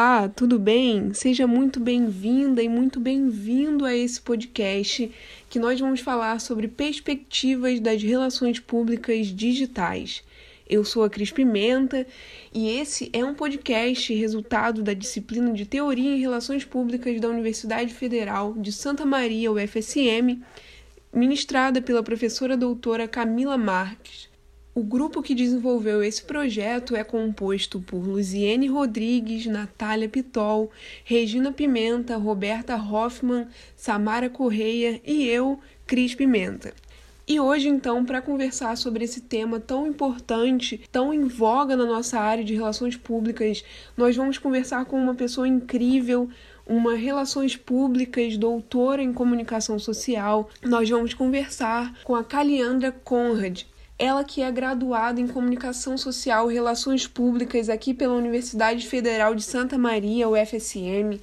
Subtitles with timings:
[0.00, 1.12] Olá, tudo bem?
[1.12, 5.10] Seja muito bem-vinda e muito bem-vindo a esse podcast
[5.50, 10.22] que nós vamos falar sobre perspectivas das relações públicas digitais.
[10.68, 12.06] Eu sou a Cris Pimenta
[12.54, 17.92] e esse é um podcast resultado da disciplina de Teoria em Relações Públicas da Universidade
[17.92, 20.40] Federal de Santa Maria, UFSM,
[21.12, 24.27] ministrada pela professora doutora Camila Marques.
[24.78, 30.70] O grupo que desenvolveu esse projeto é composto por Luziene Rodrigues, Natália Pitol,
[31.04, 36.72] Regina Pimenta, Roberta Hoffman, Samara Correia e eu, Cris Pimenta.
[37.26, 42.20] E hoje, então, para conversar sobre esse tema tão importante, tão em voga na nossa
[42.20, 43.64] área de relações públicas,
[43.96, 46.30] nós vamos conversar com uma pessoa incrível,
[46.64, 50.48] uma relações públicas, doutora em comunicação social.
[50.62, 53.64] Nós vamos conversar com a Caliandra Conrad.
[53.98, 59.42] Ela que é graduada em Comunicação Social e Relações Públicas aqui pela Universidade Federal de
[59.42, 61.18] Santa Maria, UFSM,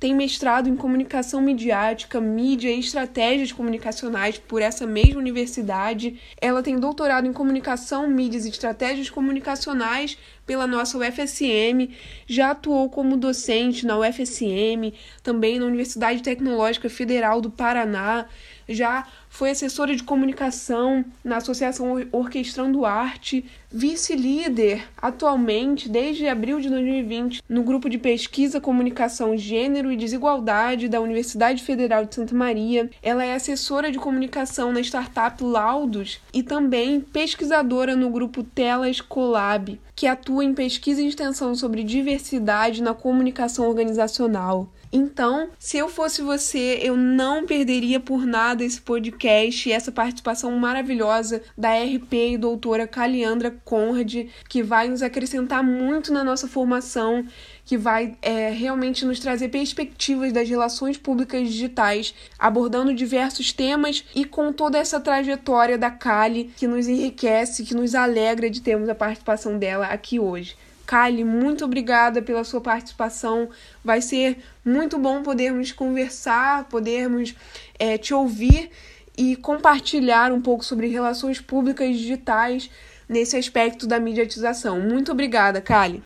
[0.00, 6.18] tem mestrado em Comunicação Midiática, Mídia e Estratégias Comunicacionais por essa mesma universidade.
[6.40, 11.94] Ela tem doutorado em Comunicação, Mídias e Estratégias Comunicacionais pela nossa UFSM,
[12.26, 18.26] já atuou como docente na UFSM, também na Universidade Tecnológica Federal do Paraná,
[18.70, 27.42] já foi assessora de comunicação na Associação Orquestrando Arte, vice-líder atualmente desde abril de 2020
[27.48, 32.90] no grupo de pesquisa Comunicação, Gênero e Desigualdade da Universidade Federal de Santa Maria.
[33.02, 39.80] Ela é assessora de comunicação na startup Laudos e também pesquisadora no grupo Telas Colab,
[39.94, 44.68] que atua em pesquisa e extensão sobre diversidade na comunicação organizacional.
[44.92, 50.50] Então, se eu fosse você, eu não perderia por nada esse podcast e essa participação
[50.58, 57.24] maravilhosa da RP e doutora Caliandra Conrad, que vai nos acrescentar muito na nossa formação,
[57.64, 64.24] que vai é, realmente nos trazer perspectivas das relações públicas digitais, abordando diversos temas e
[64.24, 68.94] com toda essa trajetória da Cali que nos enriquece, que nos alegra de termos a
[68.94, 70.56] participação dela aqui hoje.
[70.90, 73.48] Kylie, muito obrigada pela sua participação.
[73.84, 77.32] Vai ser muito bom podermos conversar, podermos
[77.78, 78.68] é, te ouvir
[79.16, 82.68] e compartilhar um pouco sobre relações públicas digitais
[83.08, 84.80] nesse aspecto da mediatização.
[84.80, 86.02] Muito obrigada, Kylie.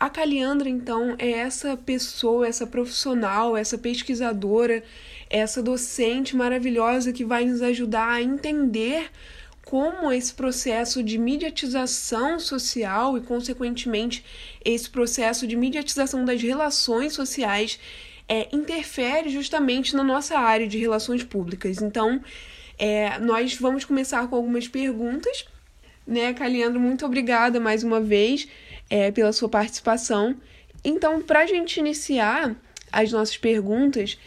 [0.00, 4.82] A Caliandra, então, é essa pessoa, essa profissional, essa pesquisadora
[5.30, 9.10] essa docente maravilhosa que vai nos ajudar a entender
[9.64, 14.24] como esse processo de mediatização social e, consequentemente,
[14.64, 17.78] esse processo de mediatização das relações sociais
[18.28, 21.80] é, interfere justamente na nossa área de relações públicas.
[21.80, 22.20] Então,
[22.76, 25.44] é, nós vamos começar com algumas perguntas.
[26.04, 28.48] Né, Caliandro, muito obrigada mais uma vez
[28.88, 30.34] é, pela sua participação.
[30.82, 32.56] Então, para a gente iniciar
[32.90, 34.18] as nossas perguntas,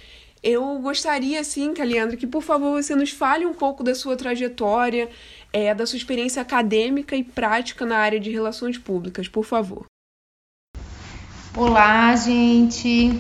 [0.44, 5.10] eu gostaria, sim, Caliandra, que por favor você nos fale um pouco da sua trajetória,
[5.54, 9.86] é, da sua experiência acadêmica e prática na área de relações públicas, por favor.
[11.56, 13.12] Olá, gente,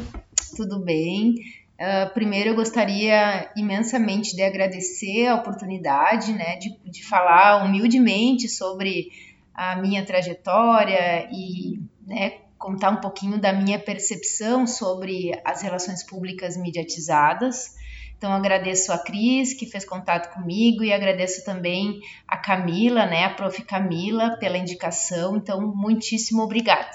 [0.57, 1.35] tudo bem?
[1.79, 9.12] Uh, primeiro, eu gostaria imensamente de agradecer a oportunidade né, de, de falar humildemente sobre
[9.53, 16.56] a minha trajetória e né, contar um pouquinho da minha percepção sobre as relações públicas
[16.56, 17.75] mediatizadas.
[18.18, 23.31] Então agradeço a Cris que fez contato comigo e agradeço também a Camila, né, a
[23.31, 25.35] Prof Camila pela indicação.
[25.35, 26.90] Então muitíssimo obrigada.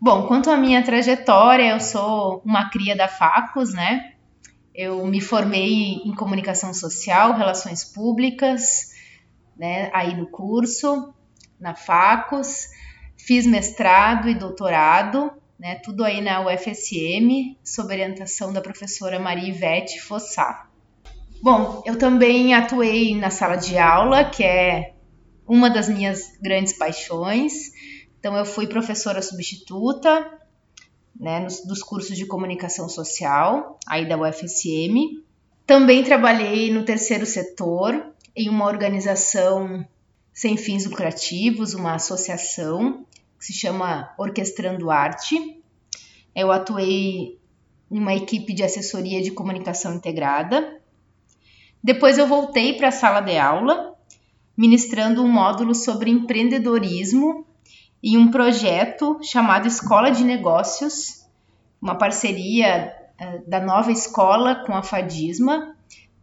[0.00, 4.14] Bom, quanto à minha trajetória, eu sou uma cria da Facos, né?
[4.74, 8.94] Eu me formei em comunicação social, relações públicas,
[9.54, 11.12] né, aí no curso
[11.60, 12.68] na Facos.
[13.26, 20.00] Fiz mestrado e doutorado, né, tudo aí na UFSM, sob orientação da professora Maria Ivete
[20.00, 20.66] Fossá.
[21.42, 24.94] Bom, eu também atuei na sala de aula, que é
[25.46, 27.72] uma das minhas grandes paixões.
[28.18, 30.38] Então, eu fui professora substituta
[31.18, 35.22] né, nos, dos cursos de comunicação social, aí da UFSM.
[35.66, 39.86] Também trabalhei no terceiro setor, em uma organização
[40.32, 43.06] sem fins lucrativos, uma associação
[43.40, 45.62] que se chama Orquestrando Arte.
[46.36, 47.40] Eu atuei
[47.90, 50.78] em uma equipe de assessoria de comunicação integrada.
[51.82, 53.94] Depois eu voltei para a sala de aula,
[54.54, 57.46] ministrando um módulo sobre empreendedorismo
[58.02, 61.26] e um projeto chamado Escola de Negócios,
[61.80, 65.74] uma parceria uh, da nova escola com a Fadisma,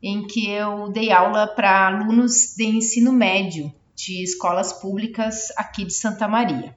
[0.03, 5.93] em que eu dei aula para alunos de ensino médio de escolas públicas aqui de
[5.93, 6.76] Santa Maria.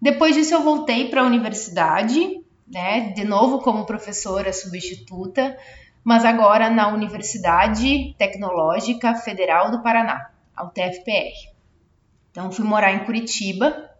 [0.00, 5.56] Depois disso, eu voltei para a universidade, né, de novo como professora substituta,
[6.04, 11.52] mas agora na Universidade Tecnológica Federal do Paraná, a UTFPR.
[12.30, 13.90] Então, fui morar em Curitiba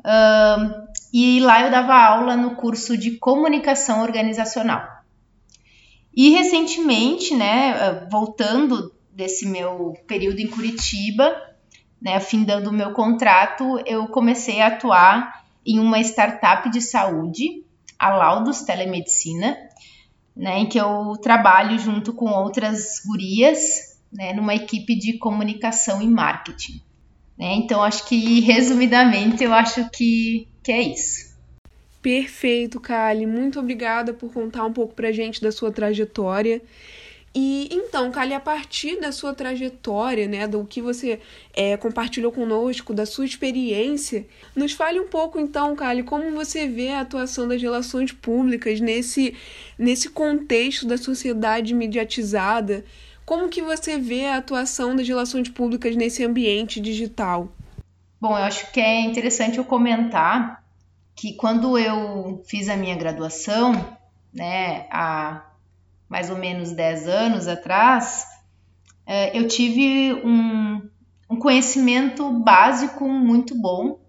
[0.00, 4.86] uh, e lá eu dava aula no curso de comunicação organizacional.
[6.14, 11.34] E recentemente, né, voltando desse meu período em Curitiba,
[12.00, 17.64] né, findando o meu contrato, eu comecei a atuar em uma startup de saúde,
[17.98, 19.56] a Laudos Telemedicina,
[20.36, 26.08] né, em que eu trabalho junto com outras gurias, né, numa equipe de comunicação e
[26.08, 26.80] marketing.
[27.38, 27.54] Né?
[27.54, 31.28] Então, acho que, resumidamente, eu acho que, que é isso.
[32.02, 33.26] Perfeito, Kali.
[33.26, 36.62] Muito obrigada por contar um pouco pra gente da sua trajetória.
[37.40, 41.20] E então, Kali, a partir da sua trajetória, né, do que você
[41.54, 44.26] é, compartilhou conosco, da sua experiência,
[44.56, 49.36] nos fale um pouco então, Kali, como você vê a atuação das relações públicas nesse,
[49.78, 52.84] nesse contexto da sociedade mediatizada.
[53.24, 57.52] Como que você vê a atuação das relações públicas nesse ambiente digital?
[58.20, 60.64] Bom, eu acho que é interessante eu comentar
[61.14, 63.96] que quando eu fiz a minha graduação,
[64.34, 65.47] né, a
[66.08, 68.24] mais ou menos 10 anos atrás,
[69.06, 70.88] é, eu tive um,
[71.30, 74.00] um conhecimento básico muito bom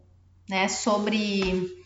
[0.49, 1.77] né, sobre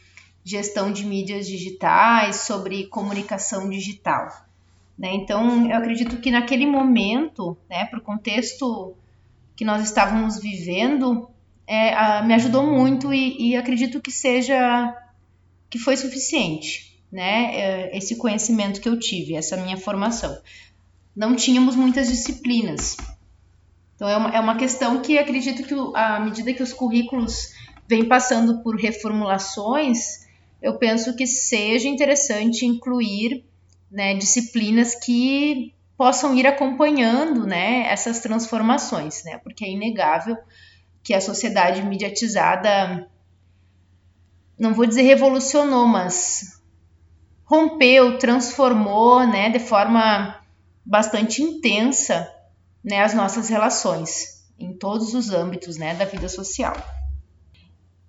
[0.43, 4.27] gestão de mídias digitais, sobre comunicação digital.
[4.97, 5.13] Né?
[5.13, 8.95] Então, eu acredito que naquele momento, né, para o contexto
[9.55, 11.29] que nós estávamos vivendo,
[11.65, 14.95] é, a, me ajudou muito e, e acredito que seja
[15.69, 20.35] que foi suficiente né, é, esse conhecimento que eu tive, essa minha formação.
[21.15, 22.97] Não tínhamos muitas disciplinas.
[23.95, 27.53] Então, é uma, é uma questão que acredito que, à medida que os currículos
[27.87, 30.25] vêm passando por reformulações,
[30.59, 33.45] eu penso que seja interessante incluir
[33.91, 40.35] né, disciplinas que possam ir acompanhando né, essas transformações, né, porque é inegável
[41.03, 43.07] que a sociedade mediatizada,
[44.57, 46.62] não vou dizer revolucionou, mas
[47.45, 50.39] rompeu, transformou, né, de forma
[50.85, 52.29] bastante intensa,
[52.83, 56.75] né, as nossas relações em todos os âmbitos, né, da vida social.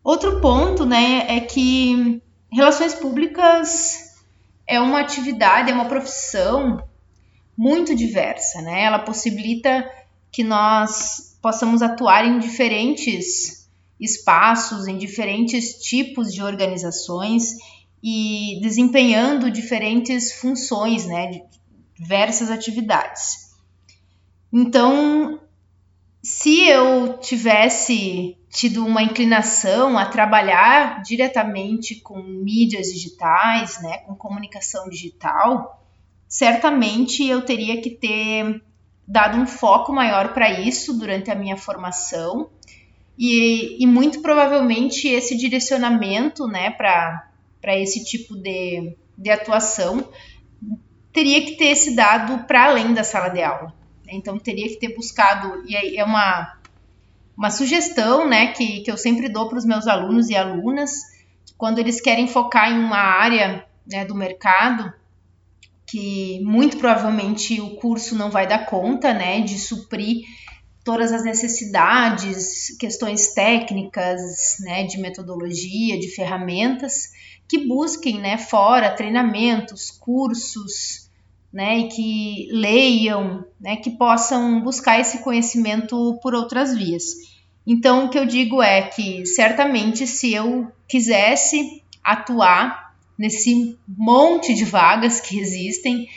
[0.02, 2.22] Outro ponto, né, é que
[2.52, 4.14] relações públicas
[4.66, 6.82] é uma atividade, é uma profissão
[7.56, 8.84] muito diversa, né?
[8.84, 9.88] Ela possibilita
[10.30, 13.68] que nós possamos atuar em diferentes
[14.00, 17.56] espaços, em diferentes tipos de organizações
[18.06, 21.40] e desempenhando diferentes funções, né,
[21.98, 23.54] diversas atividades.
[24.52, 25.40] Então,
[26.22, 34.86] se eu tivesse tido uma inclinação a trabalhar diretamente com mídias digitais, né, com comunicação
[34.90, 35.82] digital,
[36.28, 38.62] certamente eu teria que ter
[39.08, 42.50] dado um foco maior para isso durante a minha formação
[43.18, 47.30] e, e muito provavelmente esse direcionamento, né, para
[47.64, 50.06] para esse tipo de, de atuação,
[51.10, 53.72] teria que ter se dado para além da sala de aula.
[54.06, 56.58] Então, teria que ter buscado, e é uma,
[57.34, 60.90] uma sugestão né, que, que eu sempre dou para os meus alunos e alunas,
[61.56, 64.92] quando eles querem focar em uma área né, do mercado,
[65.86, 70.26] que muito provavelmente o curso não vai dar conta né, de suprir
[70.84, 77.13] todas as necessidades, questões técnicas, né, de metodologia, de ferramentas,
[77.48, 81.10] que busquem, né, fora treinamentos, cursos,
[81.52, 87.04] né, e que leiam, né, que possam buscar esse conhecimento por outras vias.
[87.66, 94.64] Então, o que eu digo é que certamente se eu quisesse atuar nesse monte de
[94.64, 96.08] vagas que existem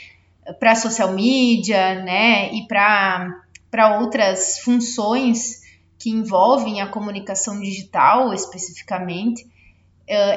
[0.58, 5.60] para social media, né, e para para outras funções
[5.98, 9.46] que envolvem a comunicação digital especificamente,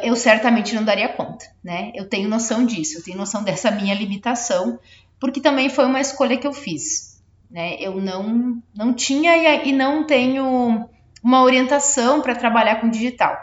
[0.03, 1.91] eu certamente não daria conta, né?
[1.95, 4.79] Eu tenho noção disso, eu tenho noção dessa minha limitação,
[5.19, 7.75] porque também foi uma escolha que eu fiz, né?
[7.79, 10.89] Eu não, não tinha e não tenho
[11.23, 13.37] uma orientação para trabalhar com digital,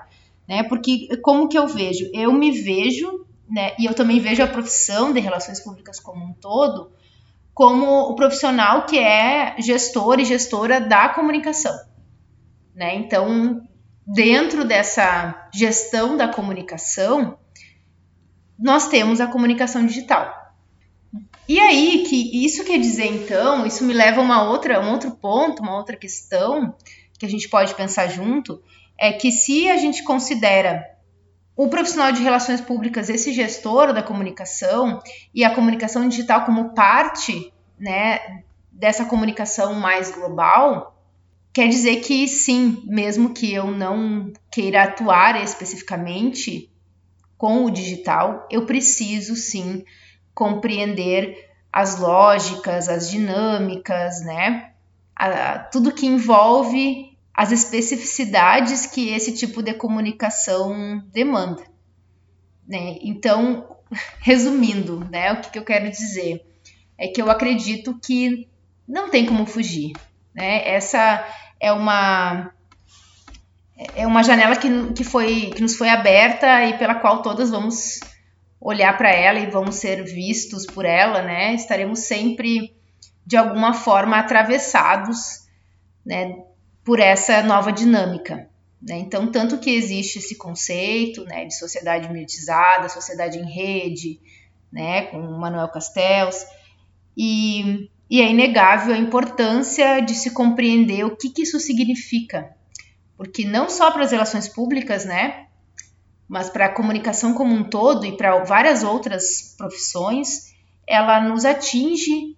[0.47, 0.62] né?
[0.62, 2.11] Porque como que eu vejo?
[2.12, 3.75] Eu me vejo, né?
[3.78, 6.90] E eu também vejo a profissão de relações públicas como um todo
[7.58, 11.76] como o profissional que é gestor e gestora da comunicação,
[12.73, 12.94] né?
[12.94, 13.66] Então,
[14.08, 17.38] dentro dessa gestão da comunicação,
[18.58, 20.34] nós temos a comunicação digital.
[21.46, 25.10] e aí, que isso quer dizer então, isso me leva a uma outra, um outro
[25.12, 26.74] ponto, uma outra questão
[27.18, 28.62] que a gente pode pensar junto,
[28.98, 30.84] é que se a gente considera
[31.56, 35.02] o profissional de relações públicas esse gestor da comunicação
[35.34, 40.97] e a comunicação digital como parte, né, dessa comunicação mais global,
[41.58, 46.70] quer dizer que sim, mesmo que eu não queira atuar especificamente
[47.36, 49.84] com o digital, eu preciso sim
[50.32, 54.70] compreender as lógicas, as dinâmicas, né?
[55.16, 61.64] A, tudo que envolve as especificidades que esse tipo de comunicação demanda.
[62.68, 62.98] Né?
[63.02, 63.78] Então,
[64.22, 66.46] resumindo, né, o que, que eu quero dizer
[66.96, 68.46] é que eu acredito que
[68.86, 69.94] não tem como fugir.
[70.32, 70.68] Né?
[70.68, 71.26] Essa
[71.60, 72.52] é uma
[73.94, 78.00] é uma janela que, que, foi, que nos foi aberta e pela qual todas vamos
[78.60, 81.54] olhar para ela e vamos ser vistos por ela, né?
[81.54, 82.76] Estaremos sempre
[83.24, 85.46] de alguma forma atravessados,
[86.04, 86.42] né,
[86.82, 88.48] por essa nova dinâmica.
[88.80, 88.96] Né?
[88.96, 94.18] Então, tanto que existe esse conceito né, de sociedade mediatizada, sociedade em rede,
[94.72, 96.46] né, com Manuel Castells,
[97.14, 102.54] e, e é inegável a importância de se compreender o que, que isso significa,
[103.16, 105.46] porque não só para as relações públicas, né,
[106.26, 110.54] mas para a comunicação como um todo e para várias outras profissões,
[110.86, 112.36] ela nos atinge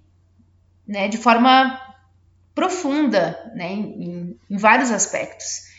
[0.86, 1.80] né, de forma
[2.54, 5.70] profunda né, em, em vários aspectos.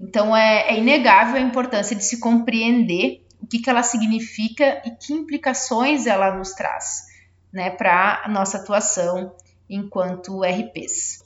[0.00, 4.90] Então é, é, inegável a importância de se compreender o que, que ela significa e
[4.90, 7.07] que implicações ela nos traz
[7.52, 9.32] né, para a nossa atuação
[9.68, 11.24] enquanto RPs.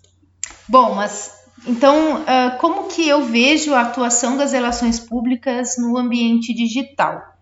[0.68, 6.52] Bom, mas então, uh, como que eu vejo a atuação das relações públicas no ambiente
[6.52, 7.32] digital?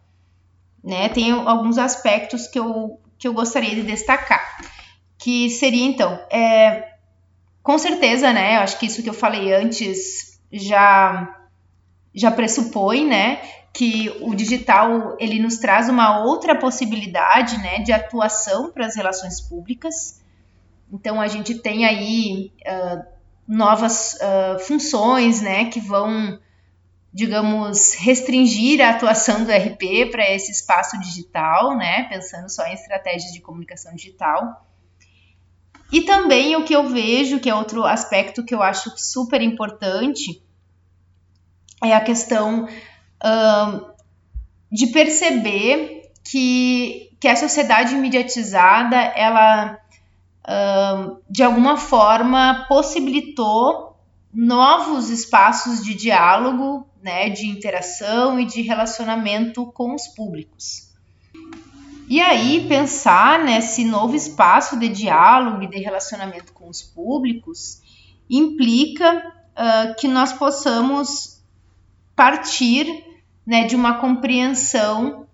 [0.83, 4.59] Né, tem alguns aspectos que eu, que eu gostaria de destacar,
[5.19, 6.95] que seria, então, é,
[7.63, 11.39] com certeza, né, eu acho que isso que eu falei antes já,
[12.15, 18.73] já pressupõe, né, que o digital, ele nos traz uma outra possibilidade, né, de atuação
[18.73, 20.21] para as relações públicas,
[20.93, 22.53] então, a gente tem aí...
[22.67, 26.39] Uh, novas uh, funções, né, que vão,
[27.13, 33.33] digamos, restringir a atuação do RP para esse espaço digital, né, pensando só em estratégias
[33.33, 34.65] de comunicação digital.
[35.91, 40.41] E também o que eu vejo, que é outro aspecto que eu acho super importante,
[41.83, 42.69] é a questão
[44.71, 49.79] de perceber que, que a sociedade mediatizada, ela
[51.29, 53.97] de alguma forma, possibilitou
[54.33, 60.91] novos espaços de diálogo, né, de interação e de relacionamento com os públicos.
[62.09, 67.81] E aí, pensar nesse novo espaço de diálogo e de relacionamento com os públicos
[68.29, 71.41] implica uh, que nós possamos
[72.17, 73.05] partir
[73.47, 75.27] né, de uma compreensão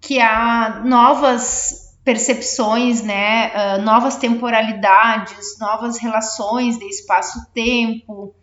[0.00, 8.34] que há novas percepções, né, uh, novas temporalidades, novas relações de espaço-tempo,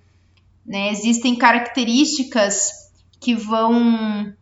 [0.65, 4.33] né, existem características que vão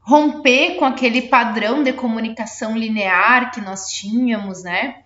[0.00, 5.04] romper com aquele padrão de comunicação linear que nós tínhamos, né?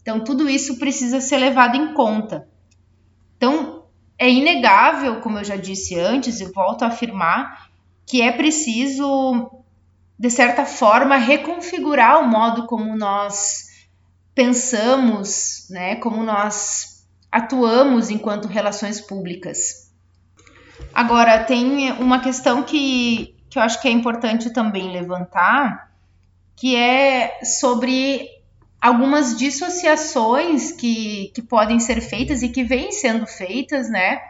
[0.00, 2.48] Então tudo isso precisa ser levado em conta.
[3.36, 3.84] Então
[4.18, 7.69] é inegável, como eu já disse antes, e volto a afirmar,
[8.10, 9.60] que é preciso
[10.20, 13.68] de certa forma, reconfigurar o modo como nós
[14.34, 19.90] pensamos, né, como nós atuamos enquanto relações públicas.
[20.92, 25.90] Agora, tem uma questão que, que eu acho que é importante também levantar,
[26.54, 28.28] que é sobre
[28.78, 34.20] algumas dissociações que, que podem ser feitas e que vêm sendo feitas, né?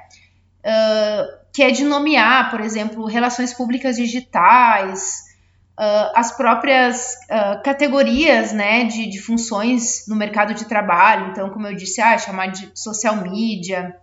[0.65, 5.25] Uh, que é de nomear, por exemplo, relações públicas digitais,
[5.79, 11.31] uh, as próprias uh, categorias né, de, de, funções no mercado de trabalho.
[11.31, 13.97] Então, como eu disse, ah, chamar de social media.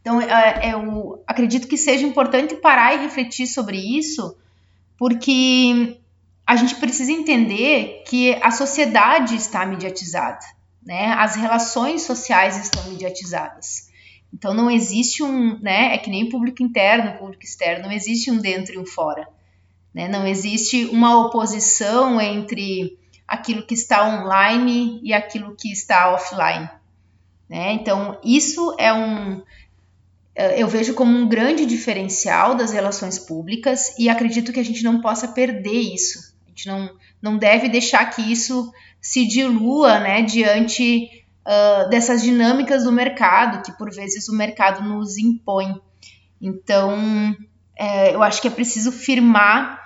[0.00, 4.36] Então, eu acredito que seja importante parar e refletir sobre isso,
[4.98, 5.96] porque
[6.44, 10.44] a gente precisa entender que a sociedade está mediatizada,
[10.84, 11.12] né?
[11.12, 13.91] As relações sociais estão mediatizadas.
[14.32, 15.94] Então não existe um, né?
[15.94, 19.28] É que nem público interno, público externo, não existe um dentro e um fora.
[19.94, 20.08] Né?
[20.08, 22.98] Não existe uma oposição entre
[23.28, 26.68] aquilo que está online e aquilo que está offline.
[27.48, 27.72] Né?
[27.72, 29.42] Então, isso é um.
[30.34, 35.02] Eu vejo como um grande diferencial das relações públicas e acredito que a gente não
[35.02, 36.34] possa perder isso.
[36.46, 42.84] A gente não, não deve deixar que isso se dilua, né, diante uh, dessas dinâmicas
[42.84, 45.80] do mercado, que por vezes o mercado nos impõe.
[46.40, 47.36] Então,
[47.76, 49.80] é, eu acho que é preciso firmar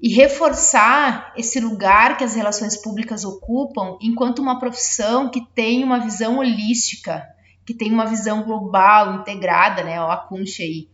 [0.00, 6.00] e reforçar esse lugar que as relações públicas ocupam enquanto uma profissão que tem uma
[6.00, 7.22] visão holística,
[7.66, 10.88] que tem uma visão global, integrada, né, o Akunche aí,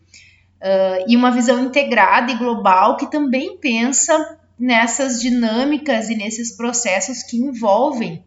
[0.60, 7.22] uh, e uma visão integrada e global que também pensa nessas dinâmicas e nesses processos
[7.22, 8.24] que envolvem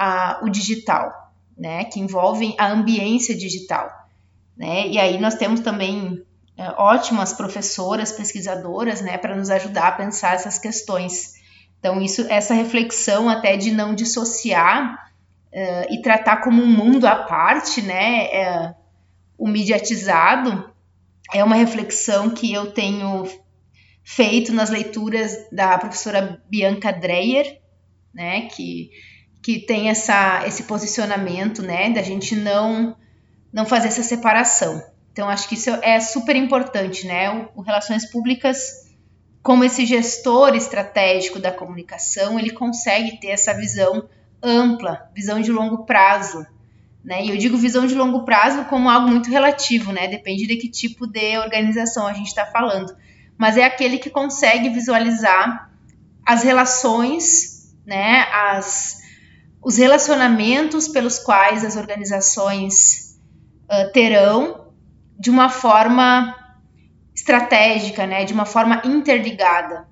[0.00, 3.90] a, o digital, né, que envolvem a ambiência digital.
[4.56, 4.88] Né?
[4.88, 6.24] E aí nós temos também
[6.56, 11.34] é, ótimas professoras, pesquisadoras, né, para nos ajudar a pensar essas questões.
[11.78, 15.10] Então, isso, essa reflexão até de não dissociar
[15.52, 18.74] uh, e tratar como um mundo à parte, né, é,
[19.38, 20.70] o mediatizado,
[21.32, 23.26] é uma reflexão que eu tenho
[24.02, 27.60] feito nas leituras da professora Bianca Dreyer,
[28.12, 28.90] né, que,
[29.42, 32.96] que tem essa, esse posicionamento, né, da gente não,
[33.52, 34.82] não fazer essa separação.
[35.12, 37.30] Então, acho que isso é super importante, né?
[37.30, 38.88] O, o Relações Públicas,
[39.42, 44.08] como esse gestor estratégico da comunicação, ele consegue ter essa visão
[44.42, 46.46] ampla, visão de longo prazo.
[47.02, 47.24] Né?
[47.24, 50.06] E eu digo visão de longo prazo como algo muito relativo, né?
[50.06, 52.94] Depende de que tipo de organização a gente está falando.
[53.38, 55.70] Mas é aquele que consegue visualizar
[56.24, 58.26] as relações, né?
[58.32, 58.99] As,
[59.62, 63.18] os relacionamentos pelos quais as organizações
[63.64, 64.72] uh, terão
[65.18, 66.34] de uma forma
[67.14, 69.86] estratégica, né, de uma forma interligada.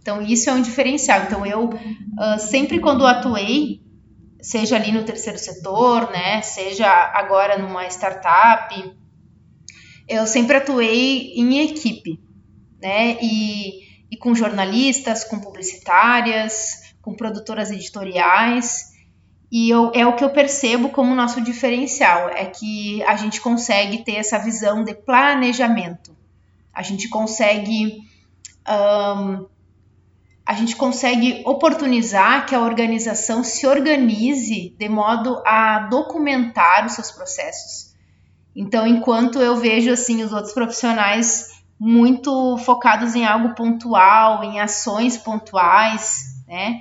[0.00, 1.24] Então, isso é um diferencial.
[1.24, 3.82] Então, eu uh, sempre quando atuei,
[4.40, 8.96] seja ali no terceiro setor, né, seja agora numa startup,
[10.08, 12.18] eu sempre atuei em equipe,
[12.80, 18.89] né, e, e com jornalistas, com publicitárias, com produtoras editoriais,
[19.50, 24.04] e eu, é o que eu percebo como nosso diferencial, é que a gente consegue
[24.04, 26.16] ter essa visão de planejamento.
[26.72, 27.98] A gente consegue
[28.68, 29.46] um,
[30.46, 37.10] a gente consegue oportunizar que a organização se organize de modo a documentar os seus
[37.10, 37.94] processos.
[38.54, 45.16] Então, enquanto eu vejo assim os outros profissionais muito focados em algo pontual, em ações
[45.16, 46.80] pontuais, né?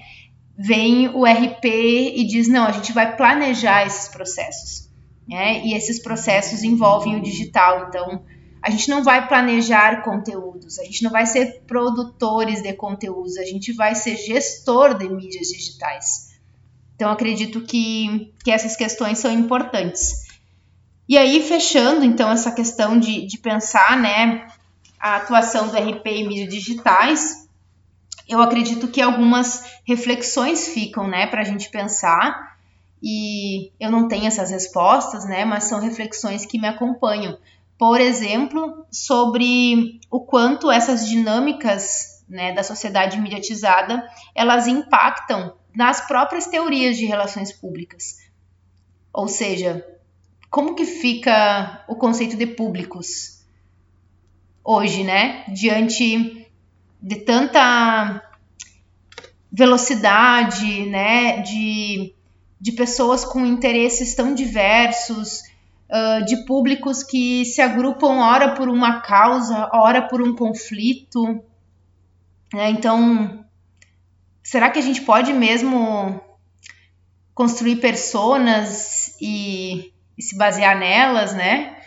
[0.61, 4.89] Vem o RP e diz: não, a gente vai planejar esses processos.
[5.25, 5.65] Né?
[5.65, 7.87] E esses processos envolvem o digital.
[7.87, 8.25] Então,
[8.61, 13.45] a gente não vai planejar conteúdos, a gente não vai ser produtores de conteúdos, a
[13.45, 16.29] gente vai ser gestor de mídias digitais.
[16.95, 20.27] Então, acredito que, que essas questões são importantes.
[21.07, 24.45] E aí, fechando, então, essa questão de, de pensar né,
[24.99, 27.48] a atuação do RP em mídias digitais,
[28.29, 32.57] eu acredito que algumas reflexões ficam, né, para a gente pensar.
[33.01, 37.37] E eu não tenho essas respostas, né, mas são reflexões que me acompanham.
[37.77, 46.45] Por exemplo, sobre o quanto essas dinâmicas né, da sociedade mediatizada elas impactam nas próprias
[46.45, 48.17] teorias de relações públicas.
[49.11, 49.83] Ou seja,
[50.51, 53.39] como que fica o conceito de públicos
[54.63, 55.45] hoje, né?
[55.47, 56.38] Diante
[57.01, 58.21] de tanta
[59.51, 62.13] velocidade, né, de,
[62.59, 65.41] de pessoas com interesses tão diversos,
[65.89, 71.41] uh, de públicos que se agrupam ora por uma causa, ora por um conflito.
[72.53, 72.69] Né?
[72.71, 73.45] Então,
[74.43, 76.21] será que a gente pode mesmo
[77.33, 81.77] construir personas e, e se basear nelas, né?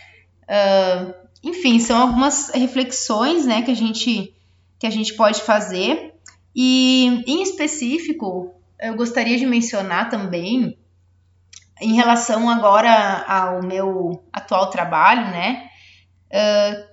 [0.44, 4.35] Uh, enfim, são algumas reflexões, né, que a gente
[4.83, 6.12] que a gente pode fazer.
[6.53, 10.77] E, em específico, eu gostaria de mencionar também,
[11.81, 15.71] em relação agora ao meu atual trabalho, né,
[16.33, 16.85] uh,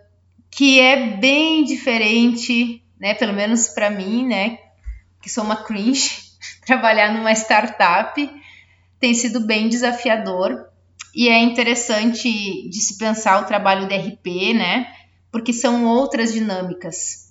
[0.52, 4.60] que é bem diferente, né, pelo menos para mim, né,
[5.20, 6.22] que sou uma cringe,
[6.68, 8.42] trabalhar numa startup
[9.00, 10.68] tem sido bem desafiador
[11.16, 14.94] e é interessante de se pensar o trabalho de RP, né,
[15.32, 17.29] porque são outras dinâmicas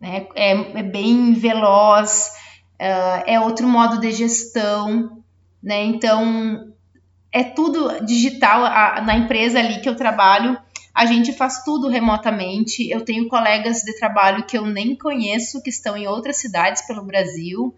[0.00, 0.26] né?
[0.34, 2.30] é, é bem veloz,
[2.80, 5.22] uh, é outro modo de gestão,
[5.62, 5.84] né?
[5.84, 6.72] Então
[7.32, 8.64] é tudo digital.
[8.64, 10.58] A, na empresa ali que eu trabalho,
[10.94, 12.88] a gente faz tudo remotamente.
[12.90, 17.04] Eu tenho colegas de trabalho que eu nem conheço, que estão em outras cidades pelo
[17.04, 17.74] Brasil.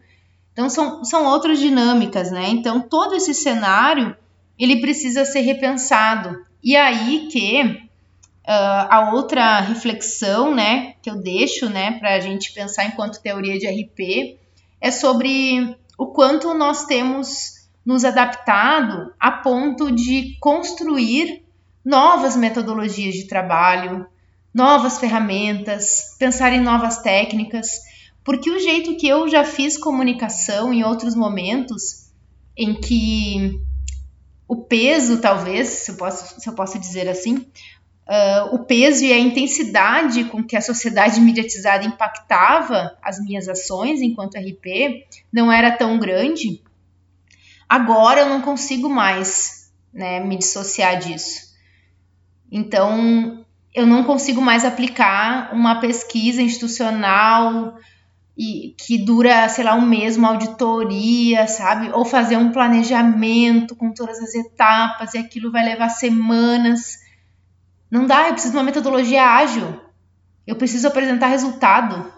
[0.52, 2.48] Então são, são outras dinâmicas, né?
[2.48, 4.16] Então todo esse cenário
[4.58, 6.44] ele precisa ser repensado.
[6.62, 7.89] E aí que
[8.42, 13.58] Uh, a outra reflexão, né, que eu deixo, né, para a gente pensar enquanto teoria
[13.58, 14.38] de RP,
[14.80, 21.44] é sobre o quanto nós temos nos adaptado a ponto de construir
[21.84, 24.06] novas metodologias de trabalho,
[24.52, 27.80] novas ferramentas, pensar em novas técnicas,
[28.24, 32.10] porque o jeito que eu já fiz comunicação em outros momentos,
[32.56, 33.60] em que
[34.46, 37.46] o peso, talvez, se eu posso, se eu posso dizer assim,
[38.08, 44.00] uh, o peso e a intensidade com que a sociedade mediatizada impactava as minhas ações
[44.00, 46.62] enquanto RP não era tão grande.
[47.68, 51.50] Agora eu não consigo mais né, me dissociar disso.
[52.50, 57.76] Então, eu não consigo mais aplicar uma pesquisa institucional
[58.36, 61.90] e que dura, sei lá, um mês, uma auditoria, sabe?
[61.92, 66.98] Ou fazer um planejamento com todas as etapas e aquilo vai levar semanas.
[67.90, 69.80] Não dá, eu preciso de uma metodologia ágil.
[70.46, 72.12] Eu preciso apresentar resultado.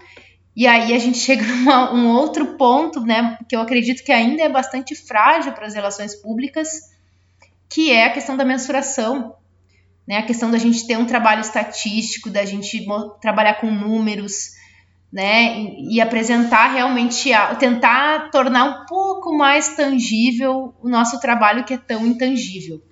[0.55, 4.43] E aí a gente chega a um outro ponto, né, que eu acredito que ainda
[4.43, 6.69] é bastante frágil para as relações públicas,
[7.69, 9.35] que é a questão da mensuração,
[10.07, 12.87] né, a questão da gente ter um trabalho estatístico, da gente
[13.21, 14.51] trabalhar com números,
[15.13, 15.59] né?
[15.59, 21.79] E, e apresentar realmente, tentar tornar um pouco mais tangível o nosso trabalho que é
[21.79, 22.83] tão intangível.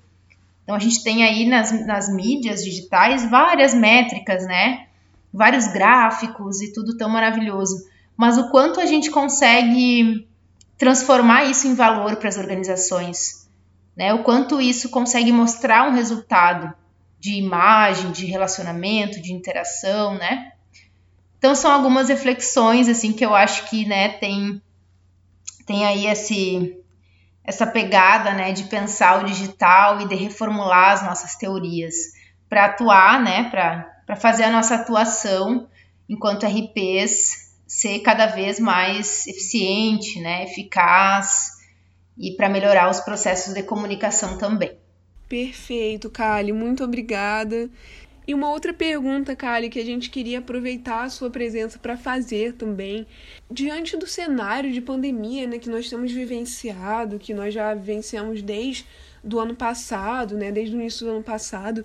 [0.71, 4.87] Então a gente tem aí nas, nas mídias digitais várias métricas, né?
[5.35, 7.89] Vários gráficos e tudo tão maravilhoso.
[8.17, 10.29] Mas o quanto a gente consegue
[10.79, 13.51] transformar isso em valor para as organizações,
[13.97, 14.15] né?
[14.15, 16.73] O quanto isso consegue mostrar um resultado
[17.19, 20.53] de imagem, de relacionamento, de interação, né?
[21.37, 24.63] Então são algumas reflexões assim que eu acho que, né, tem
[25.67, 26.80] tem aí esse
[27.51, 31.97] essa pegada, né, de pensar o digital e de reformular as nossas teorias
[32.49, 35.69] para atuar, né, para fazer a nossa atuação
[36.09, 41.51] enquanto RPs ser cada vez mais eficiente, né, eficaz
[42.17, 44.79] e para melhorar os processos de comunicação também.
[45.29, 47.69] Perfeito, Kali, muito obrigada.
[48.31, 52.53] E uma outra pergunta, Kali, que a gente queria aproveitar a sua presença para fazer
[52.53, 53.05] também.
[53.51, 58.87] Diante do cenário de pandemia né, que nós temos vivenciado, que nós já vivenciamos desde
[59.25, 61.85] do ano passado, né, desde o início do ano passado,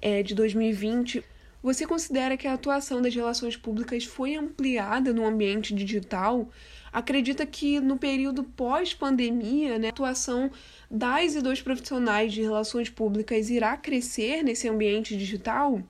[0.00, 1.22] é, de 2020,
[1.62, 6.48] você considera que a atuação das relações públicas foi ampliada no ambiente digital?
[6.90, 10.50] Acredita que no período pós-pandemia, né, a atuação
[10.92, 15.80] das e dos profissionais de relações públicas irá crescer nesse ambiente digital?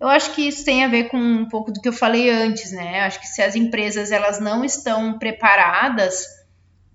[0.00, 2.72] Eu acho que isso tem a ver com um pouco do que eu falei antes,
[2.72, 3.00] né?
[3.00, 6.24] Acho que se as empresas elas não estão preparadas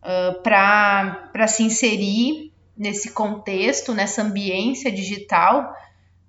[0.02, 5.76] uh, para se inserir nesse contexto, nessa ambiência digital,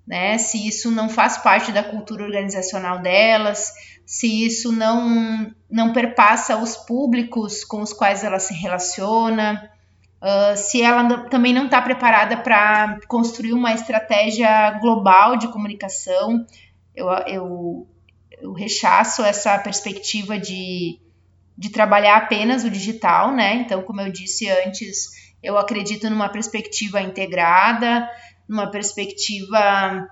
[0.05, 0.37] né?
[0.37, 3.71] Se isso não faz parte da cultura organizacional delas,
[4.05, 9.71] se isso não não perpassa os públicos com os quais ela se relaciona,
[10.21, 16.45] Uh, se ela também não está preparada para construir uma estratégia global de comunicação,
[16.95, 17.87] eu, eu,
[18.41, 20.99] eu rechaço essa perspectiva de,
[21.57, 23.55] de trabalhar apenas o digital, né?
[23.55, 25.09] Então, como eu disse antes,
[25.43, 28.09] eu acredito numa perspectiva integrada,
[28.47, 30.07] numa perspectiva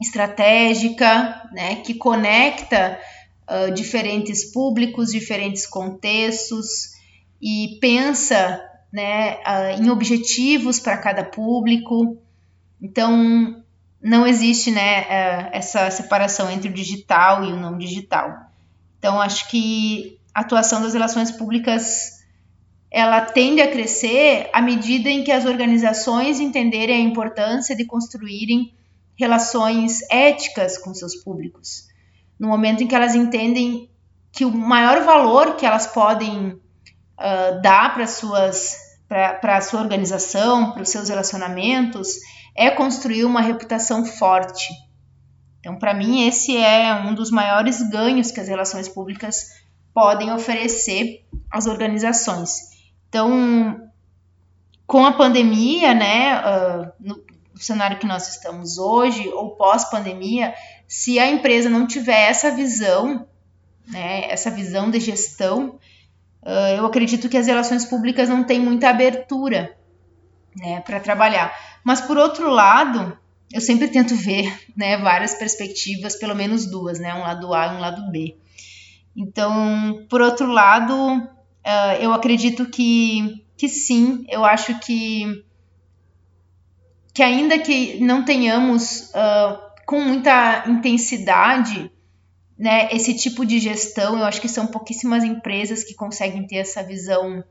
[0.00, 2.98] estratégica, né, que conecta
[3.48, 6.94] uh, diferentes públicos, diferentes contextos
[7.40, 8.60] e pensa
[8.94, 12.16] né, uh, em objetivos para cada público.
[12.80, 13.60] Então,
[14.00, 18.32] não existe né, uh, essa separação entre o digital e o não digital.
[18.96, 22.22] Então, acho que a atuação das relações públicas
[22.88, 28.72] ela tende a crescer à medida em que as organizações entenderem a importância de construírem
[29.16, 31.88] relações éticas com seus públicos.
[32.38, 33.90] No momento em que elas entendem
[34.30, 36.50] que o maior valor que elas podem
[37.18, 38.83] uh, dar para suas
[39.40, 42.16] para a sua organização, para os seus relacionamentos,
[42.56, 44.72] é construir uma reputação forte.
[45.60, 49.46] Então, para mim, esse é um dos maiores ganhos que as relações públicas
[49.94, 52.74] podem oferecer às organizações.
[53.08, 53.88] Então,
[54.86, 56.42] com a pandemia, né,
[56.98, 57.14] no,
[57.54, 60.52] no cenário que nós estamos hoje, ou pós-pandemia,
[60.88, 63.26] se a empresa não tiver essa visão,
[63.86, 65.78] né, essa visão de gestão,
[66.44, 69.76] uh, eu acredito que as relações públicas não têm muita abertura
[70.56, 71.52] né, para trabalhar.
[71.82, 73.16] Mas, por outro lado,
[73.52, 77.76] eu sempre tento ver né, várias perspectivas, pelo menos duas, né, um lado A e
[77.76, 78.36] um lado B.
[79.16, 85.44] Então, por outro lado, uh, eu acredito que, que sim, eu acho que,
[87.12, 91.90] que ainda que não tenhamos uh, com muita intensidade
[92.58, 94.18] né, esse tipo de gestão.
[94.18, 97.44] Eu acho que são pouquíssimas empresas que conseguem ter essa visão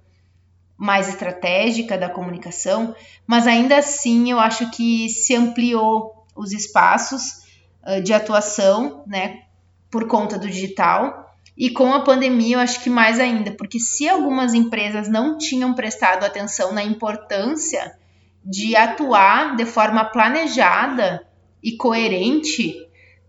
[0.78, 2.96] mais estratégica da comunicação,
[3.28, 7.44] mas ainda assim eu acho que se ampliou os espaços
[7.86, 9.44] uh, de atuação, né,
[9.90, 11.32] por conta do digital.
[11.56, 15.74] E com a pandemia, eu acho que mais ainda, porque se algumas empresas não tinham
[15.74, 17.96] prestado atenção na importância
[18.44, 21.26] de atuar de forma planejada
[21.62, 22.76] e coerente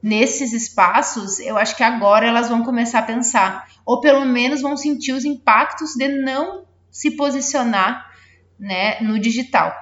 [0.05, 4.77] nesses espaços, eu acho que agora elas vão começar a pensar, ou pelo menos vão
[4.77, 8.11] sentir os impactos de não se posicionar
[8.61, 9.73] né, no digital.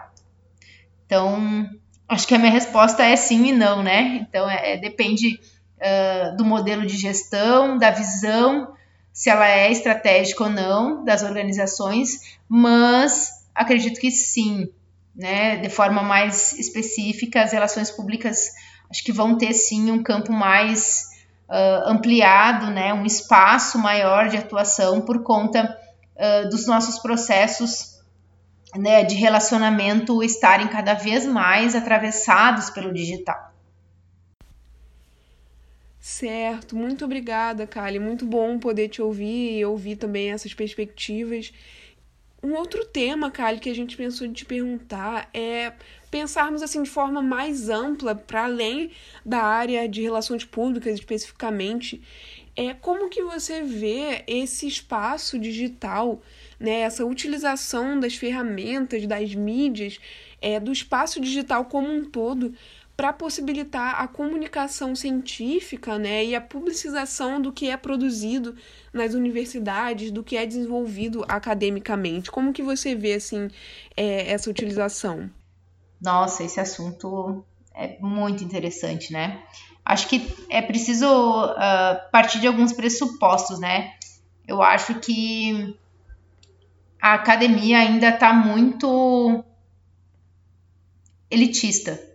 [1.05, 1.69] Então,
[2.09, 4.19] acho que a minha resposta é sim e não, né?
[4.23, 5.41] Então, é, é depende
[5.79, 8.73] uh, do modelo de gestão, da visão,
[9.13, 14.69] se ela é estratégica ou não das organizações, mas acredito que sim,
[15.17, 15.57] né?
[15.57, 18.51] De forma mais específica, as relações públicas
[18.93, 21.07] acho que vão ter sim um campo mais
[21.49, 22.93] uh, ampliado, né?
[22.93, 25.79] Um espaço maior de atuação por conta
[26.15, 27.99] uh, dos nossos processos
[28.77, 33.51] né, de relacionamento estarem cada vez mais atravessados pelo digital.
[35.99, 37.99] Certo, muito obrigada, Kali.
[37.99, 41.51] Muito bom poder te ouvir e ouvir também essas perspectivas.
[42.43, 45.73] Um outro tema, Kali, que a gente pensou de te perguntar é
[46.11, 48.91] pensarmos assim de forma mais ampla, para além
[49.25, 52.03] da área de relações públicas especificamente,
[52.57, 56.21] é como que você vê esse espaço digital,
[56.59, 60.01] né, essa utilização das ferramentas, das mídias,
[60.41, 62.53] é, do espaço digital como um todo
[63.03, 68.55] para possibilitar a comunicação científica né, e a publicização do que é produzido
[68.93, 72.31] nas universidades, do que é desenvolvido academicamente.
[72.31, 73.51] Como que você vê assim
[73.97, 75.29] é, essa utilização?
[76.01, 79.43] Nossa, esse assunto é muito interessante, né?
[79.85, 83.95] Acho que é preciso uh, partir de alguns pressupostos, né?
[84.47, 85.77] Eu acho que
[87.01, 89.45] a academia ainda está muito
[91.29, 92.12] elitista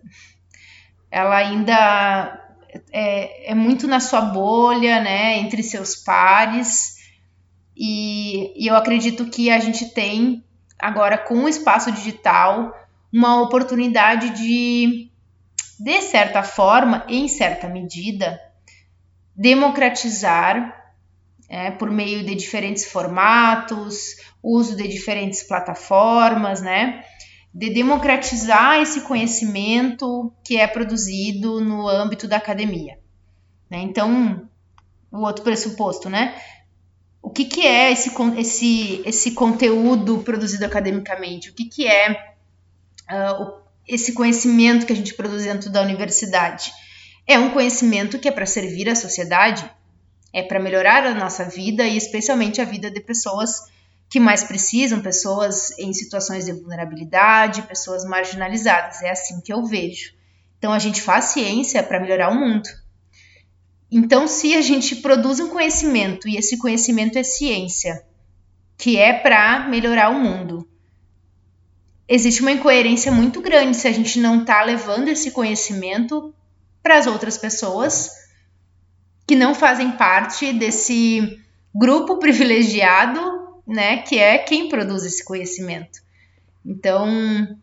[1.17, 2.47] ela ainda
[2.91, 6.97] é, é, muito na sua bolha, né, entre seus pares,
[7.75, 10.43] e, e eu acredito que a gente tem
[10.77, 12.71] agora com o espaço digital
[13.12, 15.10] uma oportunidade de,
[15.80, 18.39] de certa forma, em certa medida,
[19.36, 20.75] democratizar
[21.49, 27.03] é, por meio de diferentes formatos, uso de diferentes plataformas, né?
[27.58, 33.00] De democratizar esse conhecimento que é produzido no âmbito da academia.
[33.67, 33.80] Né?
[33.80, 34.48] Então,
[35.12, 36.39] o outro pressuposto, né?
[37.20, 41.50] O que, que é esse, esse, esse conteúdo produzido academicamente?
[41.50, 42.36] O que, que é
[43.10, 43.54] uh,
[43.88, 46.72] esse conhecimento que a gente produz dentro da universidade?
[47.26, 49.67] É um conhecimento que é para servir a sociedade,
[50.32, 53.63] é para melhorar a nossa vida e especialmente a vida de pessoas
[54.10, 59.02] que mais precisam, pessoas em situações de vulnerabilidade, pessoas marginalizadas.
[59.02, 60.13] É assim que eu vejo.
[60.58, 62.67] Então a gente faz ciência para melhorar o mundo.
[63.89, 68.04] Então, se a gente produz um conhecimento e esse conhecimento é ciência,
[68.78, 70.67] que é para melhorar o mundo,
[72.08, 76.34] existe uma incoerência muito grande se a gente não está levando esse conhecimento
[76.84, 78.12] para as outras pessoas
[79.26, 81.39] que não fazem parte desse
[81.74, 83.37] grupo privilegiado
[83.67, 85.99] né, que é quem produz esse conhecimento.
[86.65, 87.58] Então,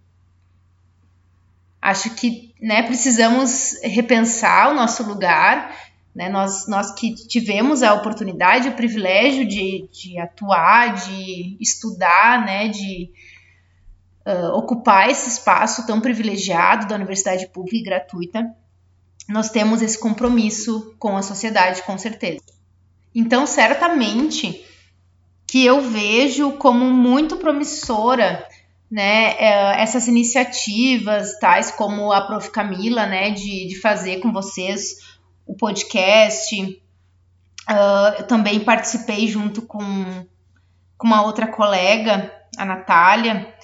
[1.80, 5.74] acho que né, precisamos repensar o nosso lugar.
[6.14, 12.68] Né, nós, nós que tivemos a oportunidade, o privilégio de, de atuar, de estudar, né,
[12.68, 13.10] de
[14.24, 18.54] uh, ocupar esse espaço tão privilegiado da universidade pública e gratuita,
[19.28, 22.44] nós temos esse compromisso com a sociedade, com certeza.
[23.14, 24.64] Então, certamente,
[25.54, 28.44] que eu vejo como muito promissora,
[28.90, 32.50] né, é, essas iniciativas, tais como a Prof.
[32.50, 35.14] Camila, né, de, de fazer com vocês
[35.46, 36.60] o podcast.
[36.60, 40.26] Uh, eu também participei junto com,
[40.98, 43.54] com uma outra colega, a Natália,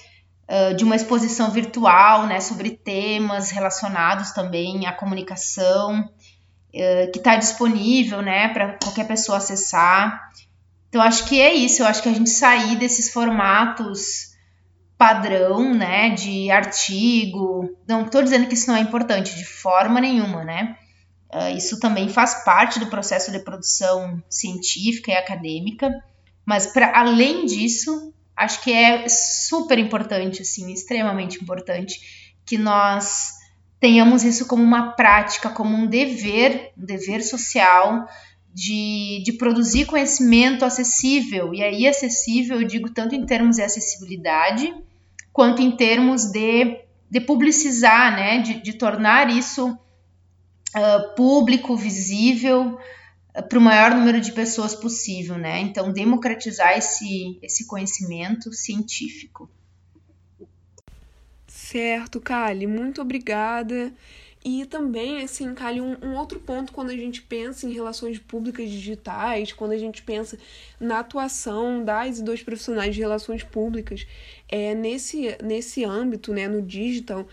[0.47, 7.35] uh, de uma exposição virtual, né, sobre temas relacionados também à comunicação, uh, que está
[7.35, 10.31] disponível, né, para qualquer pessoa acessar.
[10.91, 11.81] Então, acho que é isso.
[11.81, 14.31] Eu acho que a gente sair desses formatos
[14.97, 17.75] padrão, né, de artigo.
[17.87, 20.75] Não estou dizendo que isso não é importante, de forma nenhuma, né?
[21.33, 25.89] Uh, isso também faz parte do processo de produção científica e acadêmica,
[26.45, 33.31] mas para além disso, acho que é super importante, assim, extremamente importante, que nós
[33.79, 38.07] tenhamos isso como uma prática, como um dever, um dever social,
[38.53, 41.53] de, de produzir conhecimento acessível.
[41.53, 44.73] E aí, acessível, eu digo tanto em termos de acessibilidade,
[45.31, 48.39] quanto em termos de, de publicizar, né?
[48.39, 52.77] De, de tornar isso uh, público, visível
[53.35, 55.59] uh, para o maior número de pessoas possível, né?
[55.61, 59.49] Então, democratizar esse, esse conhecimento científico.
[61.47, 63.93] Certo, Kali, muito obrigada.
[64.43, 68.67] E também, assim, Kali, um, um, outro ponto quando a gente pensa em relações públicas
[68.69, 70.35] digitais, quando a gente pensa
[70.79, 74.07] na atuação das e dos profissionais de relações públicas
[74.49, 77.27] é, nesse, nesse âmbito, né, no digital,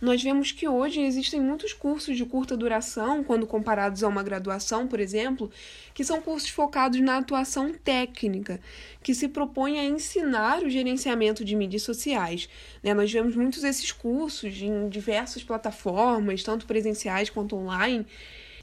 [0.00, 4.86] nós vemos que hoje existem muitos cursos de curta duração, quando comparados a uma graduação,
[4.86, 5.50] por exemplo,
[5.92, 8.60] que são cursos focados na atuação técnica,
[9.02, 12.48] que se propõem a ensinar o gerenciamento de mídias sociais.
[12.82, 12.94] Né?
[12.94, 18.06] Nós vemos muitos desses cursos em diversas plataformas, tanto presenciais quanto online.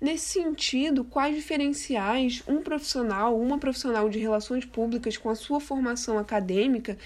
[0.02, 6.18] Nesse sentido, quais diferenciais um profissional, uma profissional de relações públicas com a sua formação
[6.18, 6.98] acadêmica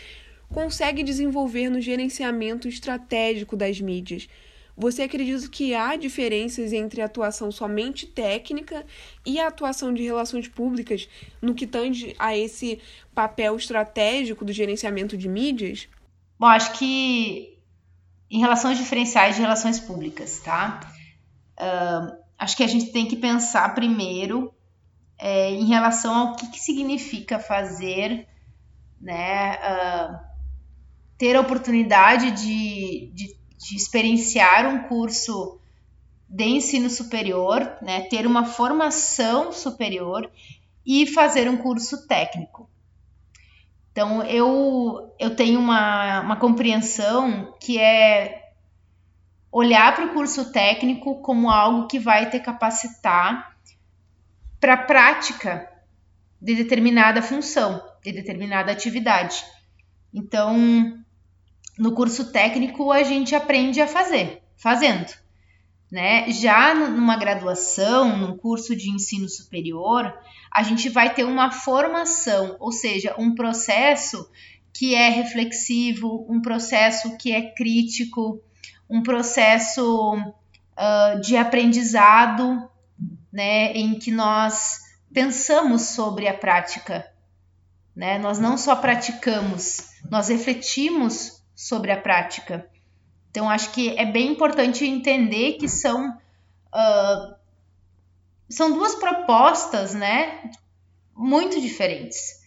[0.49, 4.27] consegue desenvolver no gerenciamento estratégico das mídias.
[4.75, 8.85] Você acredita que há diferenças entre a atuação somente técnica
[9.25, 11.09] e a atuação de relações públicas
[11.41, 12.79] no que tange a esse
[13.13, 15.89] papel estratégico do gerenciamento de mídias?
[16.39, 17.59] Bom, acho que
[18.31, 20.79] em relação aos diferenciais de relações públicas, tá?
[21.59, 24.53] Uh, acho que a gente tem que pensar primeiro
[25.17, 28.25] é, em relação ao que, que significa fazer,
[29.01, 29.57] né?
[29.57, 30.28] Uh,
[31.19, 35.59] ter a oportunidade de, de, de experienciar um curso
[36.29, 40.31] de ensino superior, né, ter uma formação superior
[40.85, 42.69] e fazer um curso técnico.
[43.91, 48.53] Então, eu, eu tenho uma, uma compreensão que é
[49.51, 53.57] olhar para o curso técnico como algo que vai te capacitar
[54.57, 55.69] para a prática
[56.41, 59.43] de determinada função, de determinada atividade.
[60.13, 61.03] Então,
[61.79, 65.07] no curso técnico a gente aprende a fazer, fazendo.
[65.89, 66.29] Né?
[66.29, 70.13] Já numa graduação, num curso de ensino superior,
[70.51, 74.29] a gente vai ter uma formação, ou seja, um processo
[74.73, 78.43] que é reflexivo, um processo que é crítico,
[78.89, 82.69] um processo uh, de aprendizado,
[83.31, 84.79] né, em que nós
[85.13, 87.09] pensamos sobre a prática.
[87.95, 88.19] Né?
[88.19, 92.65] Nós não só praticamos, nós refletimos sobre a prática.
[93.29, 96.11] Então, acho que é bem importante entender que são,
[96.73, 97.35] uh,
[98.47, 100.51] são duas propostas, né?
[101.13, 102.41] Muito diferentes.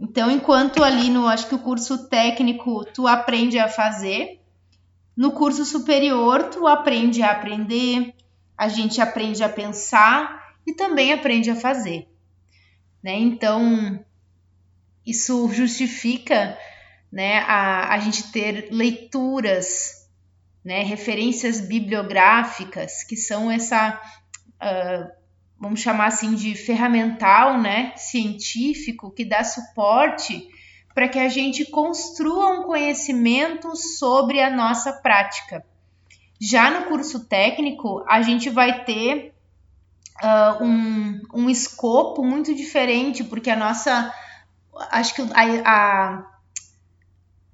[0.00, 4.40] Então, enquanto ali no, acho que o curso técnico tu aprende a fazer,
[5.14, 8.14] no curso superior tu aprende a aprender,
[8.56, 12.08] a gente aprende a pensar e também aprende a fazer.
[13.02, 13.18] Né?
[13.18, 14.02] Então,
[15.04, 16.56] isso justifica
[17.14, 20.08] né, a, a gente ter leituras,
[20.64, 24.00] né, referências bibliográficas, que são essa,
[24.60, 25.12] uh,
[25.56, 30.48] vamos chamar assim, de ferramental né, científico que dá suporte
[30.92, 35.64] para que a gente construa um conhecimento sobre a nossa prática.
[36.40, 39.32] Já no curso técnico, a gente vai ter
[40.20, 44.12] uh, um, um escopo muito diferente, porque a nossa.
[44.90, 46.33] Acho que a, a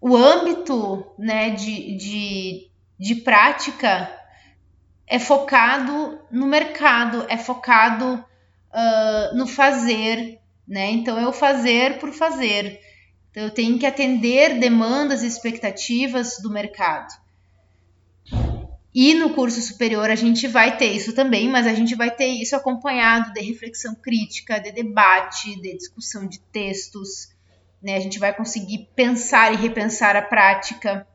[0.00, 4.10] o âmbito né, de, de, de prática
[5.06, 8.24] é focado no mercado, é focado
[8.72, 10.90] uh, no fazer, né?
[10.90, 12.80] Então, é o fazer por fazer.
[13.30, 17.12] Então, eu tenho que atender demandas e expectativas do mercado.
[18.94, 22.26] E no curso superior a gente vai ter isso também, mas a gente vai ter
[22.26, 27.28] isso acompanhado de reflexão crítica, de debate, de discussão de textos,
[27.82, 27.96] né?
[27.96, 31.06] A gente vai conseguir pensar e repensar a prática,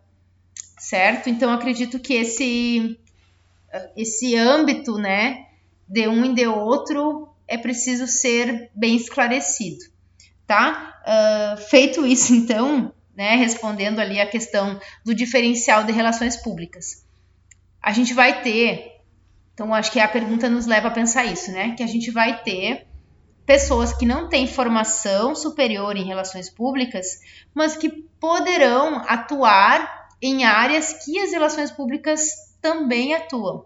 [0.80, 1.30] certo?
[1.30, 3.00] Então acredito que esse
[3.96, 5.48] esse âmbito, né,
[5.88, 9.84] de um e de outro é preciso ser bem esclarecido,
[10.48, 10.94] tá?
[11.06, 17.06] Uh, feito isso, então, né, respondendo ali a questão do diferencial de relações públicas,
[17.82, 19.02] a gente vai ter,
[19.54, 22.42] então acho que a pergunta nos leva a pensar isso, né, que a gente vai
[22.44, 22.88] ter
[23.46, 27.20] pessoas que não têm formação superior em relações públicas,
[27.54, 27.90] mas que
[28.20, 32.30] poderão atuar em áreas que as relações públicas
[32.62, 33.66] também atuam,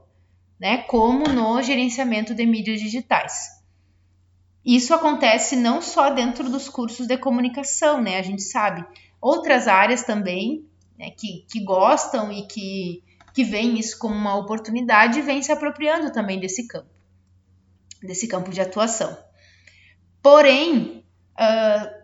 [0.60, 0.80] né?
[0.80, 3.60] Como no gerenciamento de mídias digitais.
[4.66, 8.18] Isso acontece não só dentro dos cursos de comunicação, né?
[8.20, 8.86] A gente sabe
[9.22, 10.66] outras áreas também
[10.98, 13.02] né, que, que gostam e que,
[13.34, 16.90] que veem isso como uma oportunidade vêm se apropriando também desse campo.
[18.04, 19.29] desse campo de atuação.
[20.22, 21.04] Porém,
[21.40, 22.00] uh,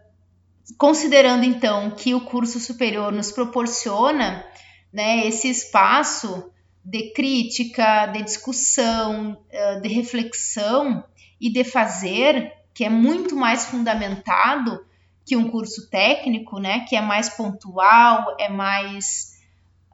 [0.78, 4.46] considerando então que o curso superior nos proporciona
[4.92, 6.52] né, esse espaço
[6.84, 11.04] de crítica, de discussão, uh, de reflexão
[11.40, 14.86] e de fazer, que é muito mais fundamentado
[15.26, 19.36] que um curso técnico, né, que é mais pontual, é mais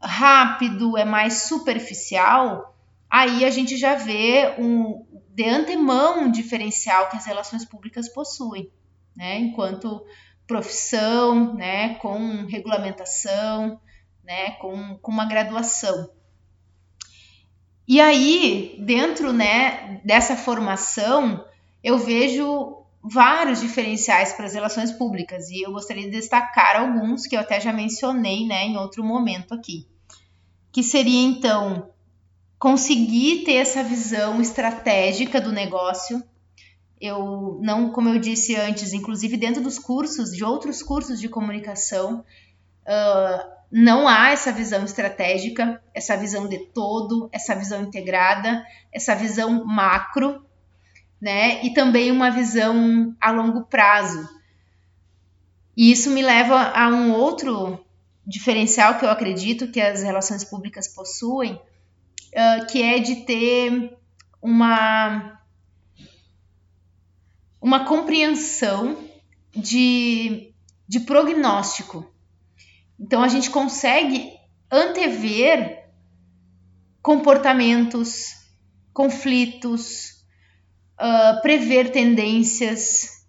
[0.02, 2.76] rápido, é mais superficial,
[3.12, 8.72] aí a gente já vê um de antemão um diferencial que as relações públicas possuem,
[9.16, 10.06] né, enquanto
[10.48, 13.80] profissão, né, com regulamentação,
[14.24, 16.10] né, com, com uma graduação.
[17.88, 21.46] E aí, dentro, né, dessa formação,
[21.84, 25.50] eu vejo vários diferenciais para as relações públicas.
[25.50, 29.54] E eu gostaria de destacar alguns que eu até já mencionei, né, em outro momento
[29.54, 29.88] aqui,
[30.72, 31.91] que seria então
[32.62, 36.24] conseguir ter essa visão estratégica do negócio.
[37.00, 42.24] Eu não, como eu disse antes, inclusive dentro dos cursos, de outros cursos de comunicação,
[42.84, 49.66] uh, não há essa visão estratégica, essa visão de todo, essa visão integrada, essa visão
[49.66, 50.46] macro
[51.22, 51.64] né?
[51.64, 54.28] E também uma visão a longo prazo.
[55.78, 57.86] E isso me leva a um outro
[58.26, 61.62] diferencial que eu acredito que as relações públicas possuem,
[62.70, 63.98] que é de ter
[64.42, 65.42] uma
[67.62, 68.98] uma compreensão
[69.56, 70.52] de,
[70.88, 72.12] de prognóstico.
[73.00, 74.34] Então a gente consegue
[74.72, 75.86] antever
[77.02, 78.36] comportamentos,
[78.94, 80.24] conflitos,
[81.00, 83.26] uh, prever tendências,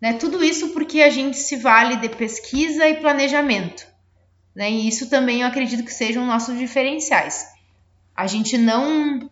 [0.00, 0.12] né?
[0.14, 3.86] Tudo isso porque a gente se vale de pesquisa e planejamento,
[4.54, 4.70] né?
[4.70, 7.44] E isso também eu acredito que sejam nossos diferenciais.
[8.18, 9.30] A gente não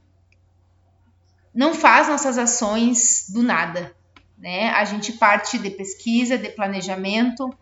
[1.53, 3.93] não faz nossas ações do nada,
[4.39, 4.68] né?
[4.68, 7.53] A gente parte de pesquisa, de planejamento,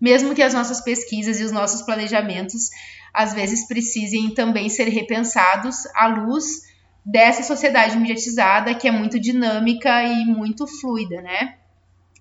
[0.00, 2.70] mesmo que as nossas pesquisas e os nossos planejamentos
[3.12, 6.62] às vezes precisem também ser repensados à luz
[7.04, 11.56] dessa sociedade mediatizada que é muito dinâmica e muito fluida, né?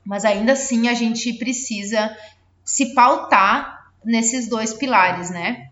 [0.03, 2.17] Mas ainda assim a gente precisa
[2.65, 5.69] se pautar nesses dois pilares, né?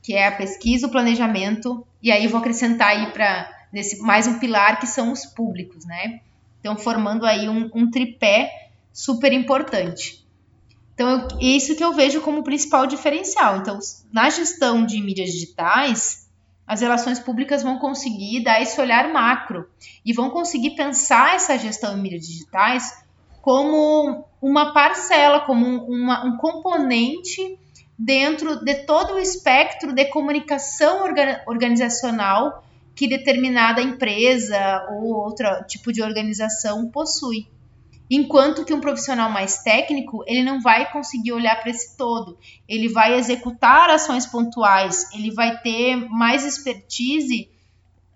[0.00, 4.38] Que é a pesquisa, o planejamento, e aí vou acrescentar aí para nesse mais um
[4.38, 6.20] pilar que são os públicos, né?
[6.60, 10.22] Então formando aí um, um tripé super importante.
[10.94, 13.56] Então, eu, isso que eu vejo como principal diferencial.
[13.56, 13.78] Então,
[14.12, 16.30] na gestão de mídias digitais,
[16.66, 19.68] as relações públicas vão conseguir dar esse olhar macro
[20.04, 23.02] e vão conseguir pensar essa gestão em mídias digitais
[23.40, 27.58] como uma parcela, como uma, um componente
[28.04, 31.04] dentro de todo o espectro de comunicação
[31.46, 32.64] organizacional
[32.96, 37.46] que determinada empresa ou outro tipo de organização possui.
[38.10, 42.36] Enquanto que um profissional mais técnico, ele não vai conseguir olhar para esse todo.
[42.68, 47.48] Ele vai executar ações pontuais, ele vai ter mais expertise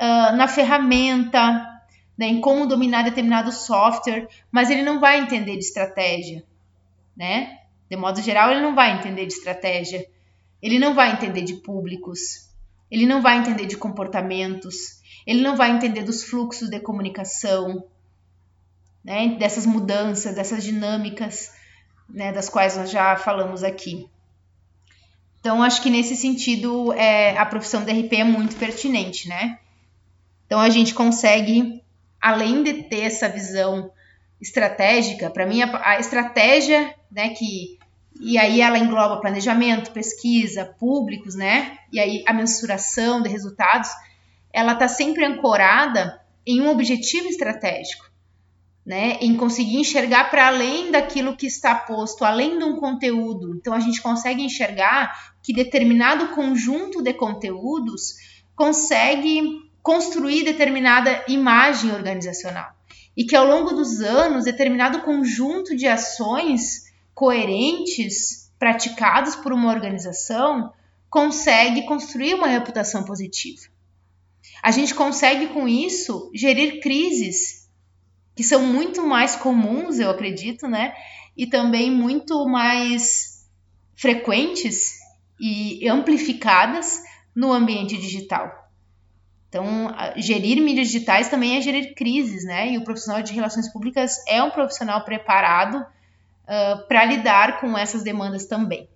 [0.01, 1.80] uh, na ferramenta,
[2.18, 6.45] né, em como dominar determinado software, mas ele não vai entender de estratégia,
[7.16, 7.65] né?
[7.89, 10.07] De modo geral, ele não vai entender de estratégia.
[10.61, 12.49] Ele não vai entender de públicos.
[12.91, 15.01] Ele não vai entender de comportamentos.
[15.26, 17.84] Ele não vai entender dos fluxos de comunicação
[19.07, 21.53] né, dessas mudanças, dessas dinâmicas,
[22.09, 24.11] né, das quais nós já falamos aqui.
[25.39, 29.61] Então, acho que nesse sentido, é, a profissão de RP é muito pertinente, né?
[30.45, 31.80] Então, a gente consegue,
[32.20, 33.93] além de ter essa visão
[34.41, 37.78] estratégica, para mim, a, a, estratégia, né, que,
[38.20, 43.91] e aí ela engloba planejamento, pesquisa, públicos, né, e aí a mensuração de resultados,
[44.53, 48.07] ela está sempre ancorada em um objetivo estratégico
[48.87, 53.57] né, em conseguir enxergar para além daquilo que está posto, além de um conteúdo.
[53.57, 58.14] Então a gente consegue enxergar que determinado conjunto de conteúdos
[58.55, 62.76] consegue construir determinada imagem organizacional
[63.16, 70.72] e que ao longo dos anos determinado conjunto de ações coerentes praticados por uma organização
[71.08, 73.62] consegue construir uma reputação positiva.
[74.62, 77.68] A gente consegue com isso gerir crises
[78.34, 80.94] que são muito mais comuns, eu acredito, né?
[81.34, 83.46] E também muito mais
[83.94, 84.98] frequentes
[85.40, 87.00] e amplificadas
[87.34, 88.65] no ambiente digital.
[89.57, 92.72] Então, gerir mídias digitais também é gerir crises, né?
[92.72, 98.02] E o profissional de relações públicas é um profissional preparado uh, para lidar com essas
[98.02, 98.86] demandas também.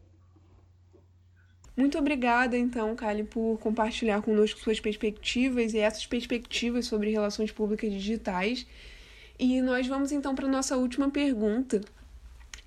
[1.75, 7.91] Muito obrigada, então, Kali, por compartilhar conosco suas perspectivas e essas perspectivas sobre relações públicas
[7.91, 8.67] digitais.
[9.39, 11.81] E nós vamos então para nossa última pergunta,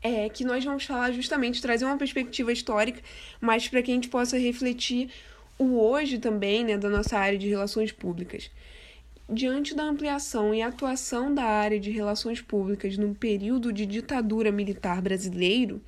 [0.02, 3.02] é que nós vamos falar justamente trazer uma perspectiva histórica,
[3.40, 5.12] mas para que a gente possa refletir
[5.58, 8.50] o hoje também, né, da nossa área de relações públicas.
[9.30, 15.02] Diante da ampliação e atuação da área de relações públicas no período de ditadura militar
[15.02, 15.82] brasileiro,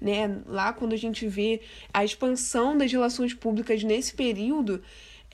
[0.00, 1.60] né, lá quando a gente vê
[1.92, 4.82] a expansão das relações públicas nesse período,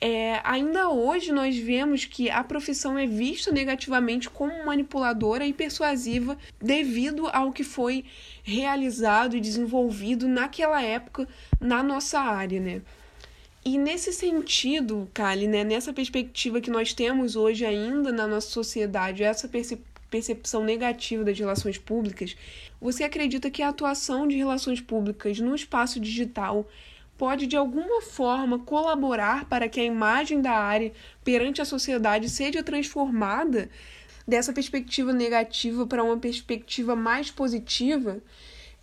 [0.01, 6.37] é, ainda hoje nós vemos que a profissão é vista negativamente como manipuladora e persuasiva
[6.61, 8.05] devido ao que foi
[8.41, 11.27] realizado e desenvolvido naquela época
[11.59, 12.81] na nossa área, né?
[13.71, 19.21] E nesse sentido, Kali, né, nessa perspectiva que nós temos hoje ainda na nossa sociedade,
[19.21, 19.47] essa
[20.09, 22.35] percepção negativa das relações públicas,
[22.81, 26.67] você acredita que a atuação de relações públicas no espaço digital
[27.15, 30.91] pode de alguma forma colaborar para que a imagem da área
[31.23, 33.69] perante a sociedade seja transformada
[34.27, 38.19] dessa perspectiva negativa para uma perspectiva mais positiva?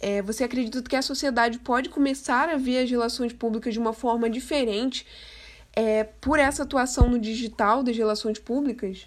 [0.00, 3.92] É, você acredita que a sociedade pode começar a ver as relações públicas de uma
[3.92, 5.06] forma diferente
[5.74, 9.06] é, por essa atuação no digital das relações públicas?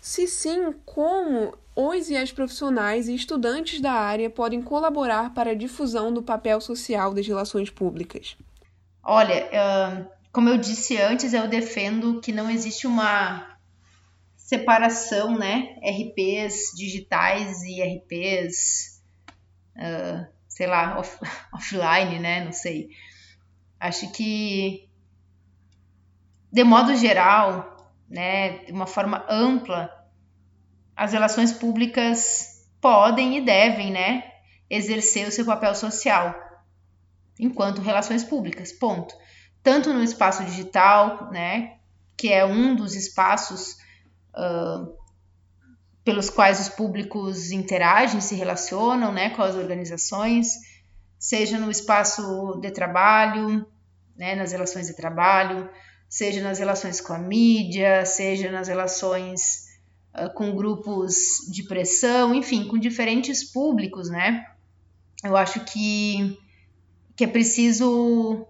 [0.00, 5.54] Se sim, como os e as profissionais e estudantes da área podem colaborar para a
[5.54, 8.36] difusão do papel social das relações públicas?
[9.02, 9.48] Olha,
[10.32, 13.56] como eu disse antes, eu defendo que não existe uma
[14.36, 15.76] separação, né?
[15.82, 18.97] RPs digitais e RPs,
[19.78, 21.18] uh, sei lá, off
[21.52, 22.44] offline, né?
[22.44, 22.90] Não sei.
[23.78, 24.88] Acho que,
[26.52, 29.90] de modo geral, né, de uma forma ampla,
[30.96, 34.24] as relações públicas podem e devem, né,
[34.68, 36.34] exercer o seu papel social
[37.38, 39.14] enquanto relações públicas, ponto.
[39.62, 41.78] Tanto no espaço digital, né,
[42.16, 43.76] que é um dos espaços
[44.34, 44.92] uh,
[46.08, 50.54] pelos quais os públicos interagem, se relacionam, né, com as organizações,
[51.18, 53.66] seja no espaço de trabalho,
[54.16, 55.68] né, nas relações de trabalho,
[56.08, 59.66] seja nas relações com a mídia, seja nas relações
[60.14, 61.14] uh, com grupos
[61.52, 64.46] de pressão, enfim, com diferentes públicos, né?
[65.22, 66.38] Eu acho que
[67.14, 68.46] que é preciso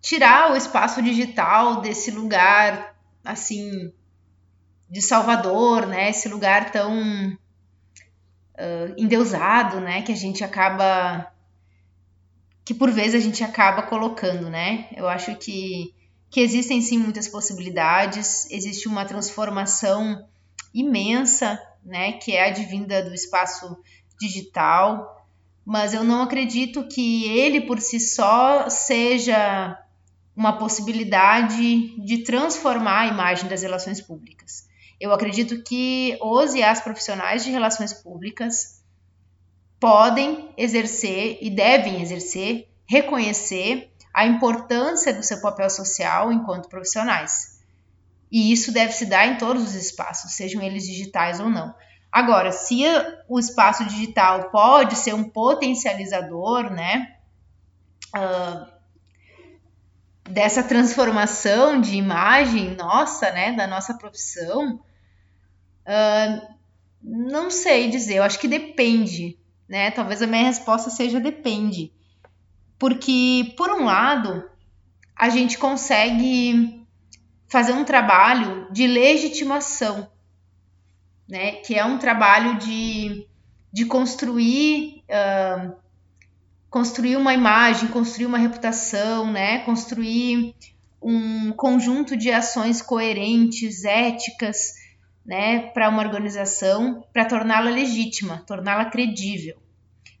[0.00, 3.92] tirar o espaço digital desse lugar assim
[4.94, 6.10] de Salvador, né?
[6.10, 6.96] Esse lugar tão
[7.32, 10.02] uh, endeusado, né?
[10.02, 11.32] Que a gente acaba
[12.64, 14.86] que por vezes a gente acaba colocando, né?
[14.96, 15.92] Eu acho que
[16.30, 20.26] que existem sim muitas possibilidades, existe uma transformação
[20.72, 22.12] imensa, né?
[22.12, 23.76] Que é advinda do espaço
[24.20, 25.14] digital
[25.64, 29.80] mas eu não acredito que ele por si só seja
[30.36, 34.68] uma possibilidade de transformar a imagem das relações públicas.
[35.00, 38.82] Eu acredito que os e as profissionais de relações públicas
[39.80, 47.60] podem exercer e devem exercer, reconhecer a importância do seu papel social enquanto profissionais.
[48.30, 51.74] E isso deve se dar em todos os espaços, sejam eles digitais ou não.
[52.10, 52.82] Agora, se
[53.28, 57.16] o espaço digital pode ser um potencializador, né,
[58.16, 58.73] uh,
[60.28, 64.80] dessa transformação de imagem nossa, né, da nossa profissão,
[65.86, 66.54] uh,
[67.02, 71.92] não sei dizer, eu acho que depende, né, talvez a minha resposta seja depende,
[72.78, 74.48] porque, por um lado,
[75.14, 76.84] a gente consegue
[77.46, 80.10] fazer um trabalho de legitimação
[81.28, 81.52] né?
[81.52, 83.26] Que é um trabalho de,
[83.72, 85.74] de construir uh,
[86.74, 89.60] construir uma imagem, construir uma reputação, né?
[89.60, 90.56] Construir
[91.00, 94.72] um conjunto de ações coerentes, éticas,
[95.24, 99.56] né, para uma organização, para torná-la legítima, torná-la credível.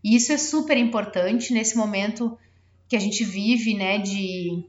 [0.04, 2.38] E isso é super importante nesse momento
[2.88, 4.64] que a gente vive, né, de,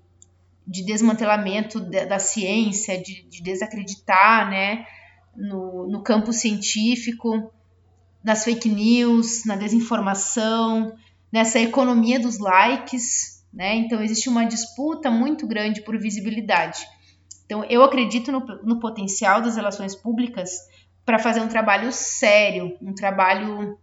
[0.66, 4.88] de desmantelamento da, da ciência, de, de desacreditar, né,
[5.36, 7.54] no, no campo científico,
[8.24, 10.98] nas fake news, na desinformação,
[11.36, 13.76] nessa economia dos likes, né?
[13.76, 16.88] Então existe uma disputa muito grande por visibilidade.
[17.46, 20.52] Então eu acredito no, no potencial das relações públicas
[21.06, 23.78] para fazer um trabalho sério, um trabalho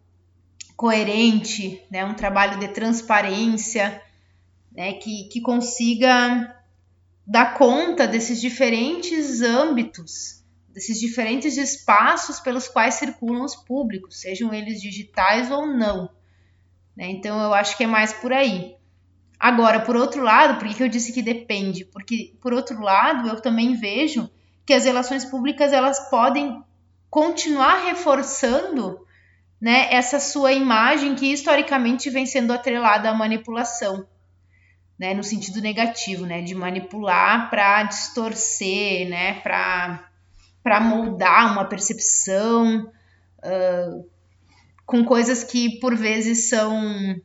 [0.74, 2.06] coerente, né?
[2.06, 4.00] Um trabalho de transparência,
[4.74, 4.94] né?
[4.94, 6.56] Que, que consiga
[7.26, 10.40] dar conta desses diferentes âmbitos
[10.72, 16.08] desses diferentes espaços pelos quais circulam os públicos, sejam eles digitais ou não.
[16.96, 17.10] Né?
[17.10, 18.76] Então eu acho que é mais por aí.
[19.38, 21.84] Agora, por outro lado, por que eu disse que depende?
[21.84, 24.30] Porque, por outro lado, eu também vejo
[24.64, 26.62] que as relações públicas elas podem
[27.10, 29.04] continuar reforçando
[29.60, 34.06] né, essa sua imagem que historicamente vem sendo atrelada à manipulação,
[34.98, 42.90] né, no sentido negativo, né, de manipular para distorcer, né, para moldar uma percepção
[43.38, 44.11] uh,
[44.92, 47.16] com coisas que por vezes são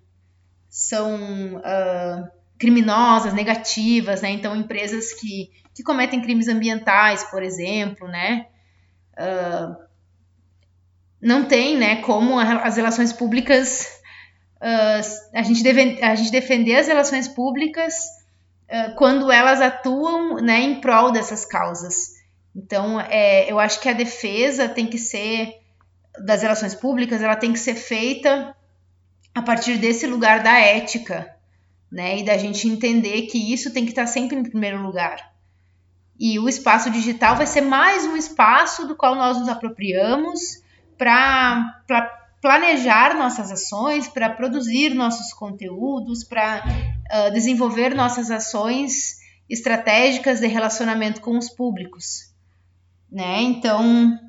[0.70, 4.30] são uh, criminosas, negativas, né?
[4.30, 8.46] Então empresas que, que cometem crimes ambientais, por exemplo, né?
[9.20, 9.76] Uh,
[11.22, 14.00] não tem, né, como as relações públicas,
[14.62, 17.94] uh, a, gente deve, a gente defender as relações públicas
[18.98, 22.18] quando elas atuam, né, em prol dessas causas.
[22.54, 25.54] Então, é, eu acho que a defesa tem que ser,
[26.24, 28.56] das relações públicas, ela tem que ser feita
[29.34, 31.36] a partir desse lugar da ética,
[31.92, 35.32] né, e da gente entender que isso tem que estar sempre em primeiro lugar.
[36.20, 40.64] E o espaço digital vai ser mais um espaço do qual nós nos apropriamos
[40.98, 49.18] para planejar nossas ações, para produzir nossos conteúdos, para uh, desenvolver nossas ações
[49.50, 52.34] estratégicas de relacionamento com os públicos.
[53.12, 53.42] Né?
[53.44, 54.20] Então,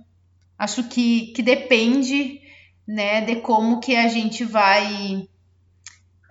[0.58, 2.40] acho que, que depende
[2.86, 5.28] né, de como que a gente vai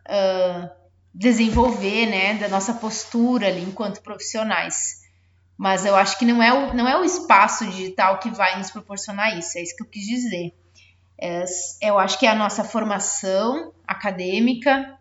[0.08, 0.70] uh,
[1.14, 5.02] desenvolver né, da nossa postura ali enquanto profissionais.
[5.58, 8.70] Mas eu acho que não é o, não é o espaço digital que vai nos
[8.70, 10.54] proporcionar isso, é isso que eu quis dizer.
[11.20, 11.44] É,
[11.82, 14.96] eu acho que é a nossa formação acadêmica,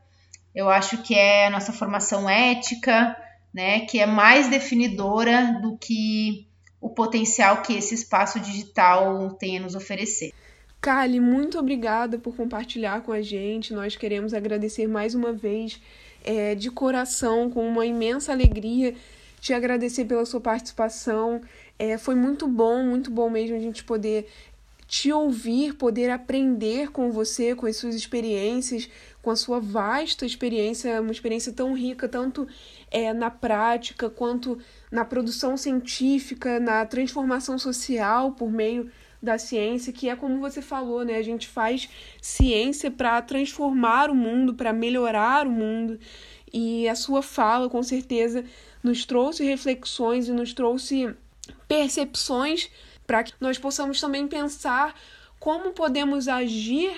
[0.54, 3.14] eu acho que é a nossa formação ética,
[3.52, 6.45] né, que é mais definidora do que
[6.86, 10.32] o potencial que esse espaço digital tem a nos oferecer.
[10.80, 13.74] Kali, muito obrigada por compartilhar com a gente.
[13.74, 15.80] Nós queremos agradecer mais uma vez,
[16.24, 18.94] é, de coração, com uma imensa alegria
[19.40, 21.40] te agradecer pela sua participação.
[21.76, 24.28] É, foi muito bom, muito bom mesmo a gente poder
[24.86, 28.88] te ouvir, poder aprender com você, com as suas experiências,
[29.20, 32.46] com a sua vasta experiência, uma experiência tão rica, tanto
[32.90, 34.58] é, na prática quanto
[34.90, 41.04] na produção científica, na transformação social por meio da ciência, que é como você falou,
[41.04, 41.16] né?
[41.16, 41.88] A gente faz
[42.20, 45.98] ciência para transformar o mundo, para melhorar o mundo.
[46.52, 48.44] E a sua fala, com certeza,
[48.82, 51.12] nos trouxe reflexões e nos trouxe
[51.66, 52.70] percepções
[53.06, 54.94] para que nós possamos também pensar
[55.38, 56.92] como podemos agir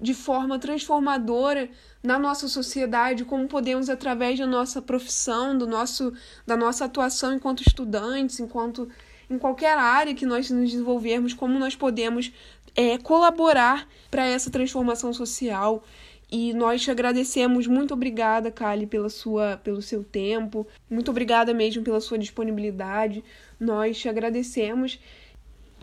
[0.00, 1.68] de forma transformadora
[2.02, 6.12] na nossa sociedade, como podemos através da nossa profissão, do nosso
[6.46, 8.88] da nossa atuação enquanto estudantes, enquanto
[9.28, 12.32] em qualquer área que nós nos desenvolvermos, como nós podemos
[12.74, 15.84] é, colaborar para essa transformação social
[16.30, 17.66] e nós te agradecemos.
[17.66, 20.66] Muito obrigada, Kali, pela sua, pelo seu tempo.
[20.88, 23.24] Muito obrigada mesmo pela sua disponibilidade.
[23.58, 24.98] Nós te agradecemos.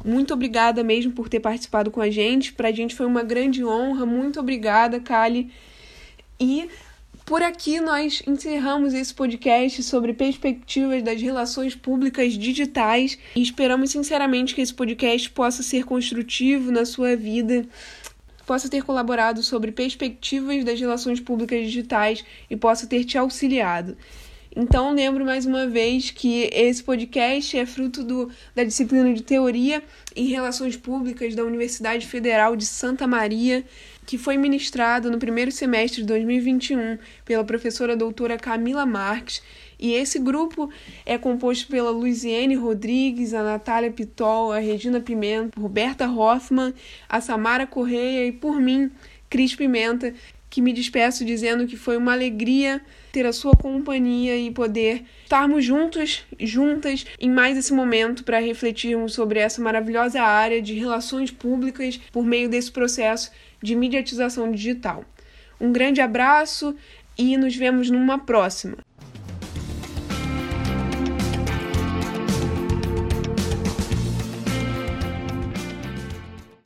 [0.06, 2.54] Muito obrigada mesmo por ter participado com a gente.
[2.54, 4.06] Para a gente foi uma grande honra.
[4.06, 5.52] Muito obrigada, Kali.
[6.40, 6.70] E
[7.26, 14.54] por aqui nós encerramos esse podcast sobre perspectivas das relações públicas digitais e esperamos sinceramente
[14.54, 17.66] que esse podcast possa ser construtivo na sua vida
[18.46, 23.98] possa ter colaborado sobre perspectivas das relações públicas digitais e possa ter te auxiliado.
[24.58, 29.84] Então, lembro mais uma vez que esse podcast é fruto do, da disciplina de Teoria
[30.16, 33.66] em Relações Públicas da Universidade Federal de Santa Maria,
[34.06, 39.44] que foi ministrado no primeiro semestre de 2021 pela professora doutora Camila Marques.
[39.78, 40.70] E esse grupo
[41.06, 46.74] é composto pela Luiziane Rodrigues, a Natália Pitol, a Regina Pimenta, Roberta Hoffman,
[47.10, 48.90] a Samara Correia e por mim,
[49.30, 50.14] Cris Pimenta,
[50.56, 52.80] que me despeço dizendo que foi uma alegria
[53.12, 59.14] ter a sua companhia e poder estarmos juntos, juntas, em mais esse momento para refletirmos
[59.14, 65.04] sobre essa maravilhosa área de relações públicas por meio desse processo de mediatização digital.
[65.60, 66.74] Um grande abraço
[67.18, 68.78] e nos vemos numa próxima.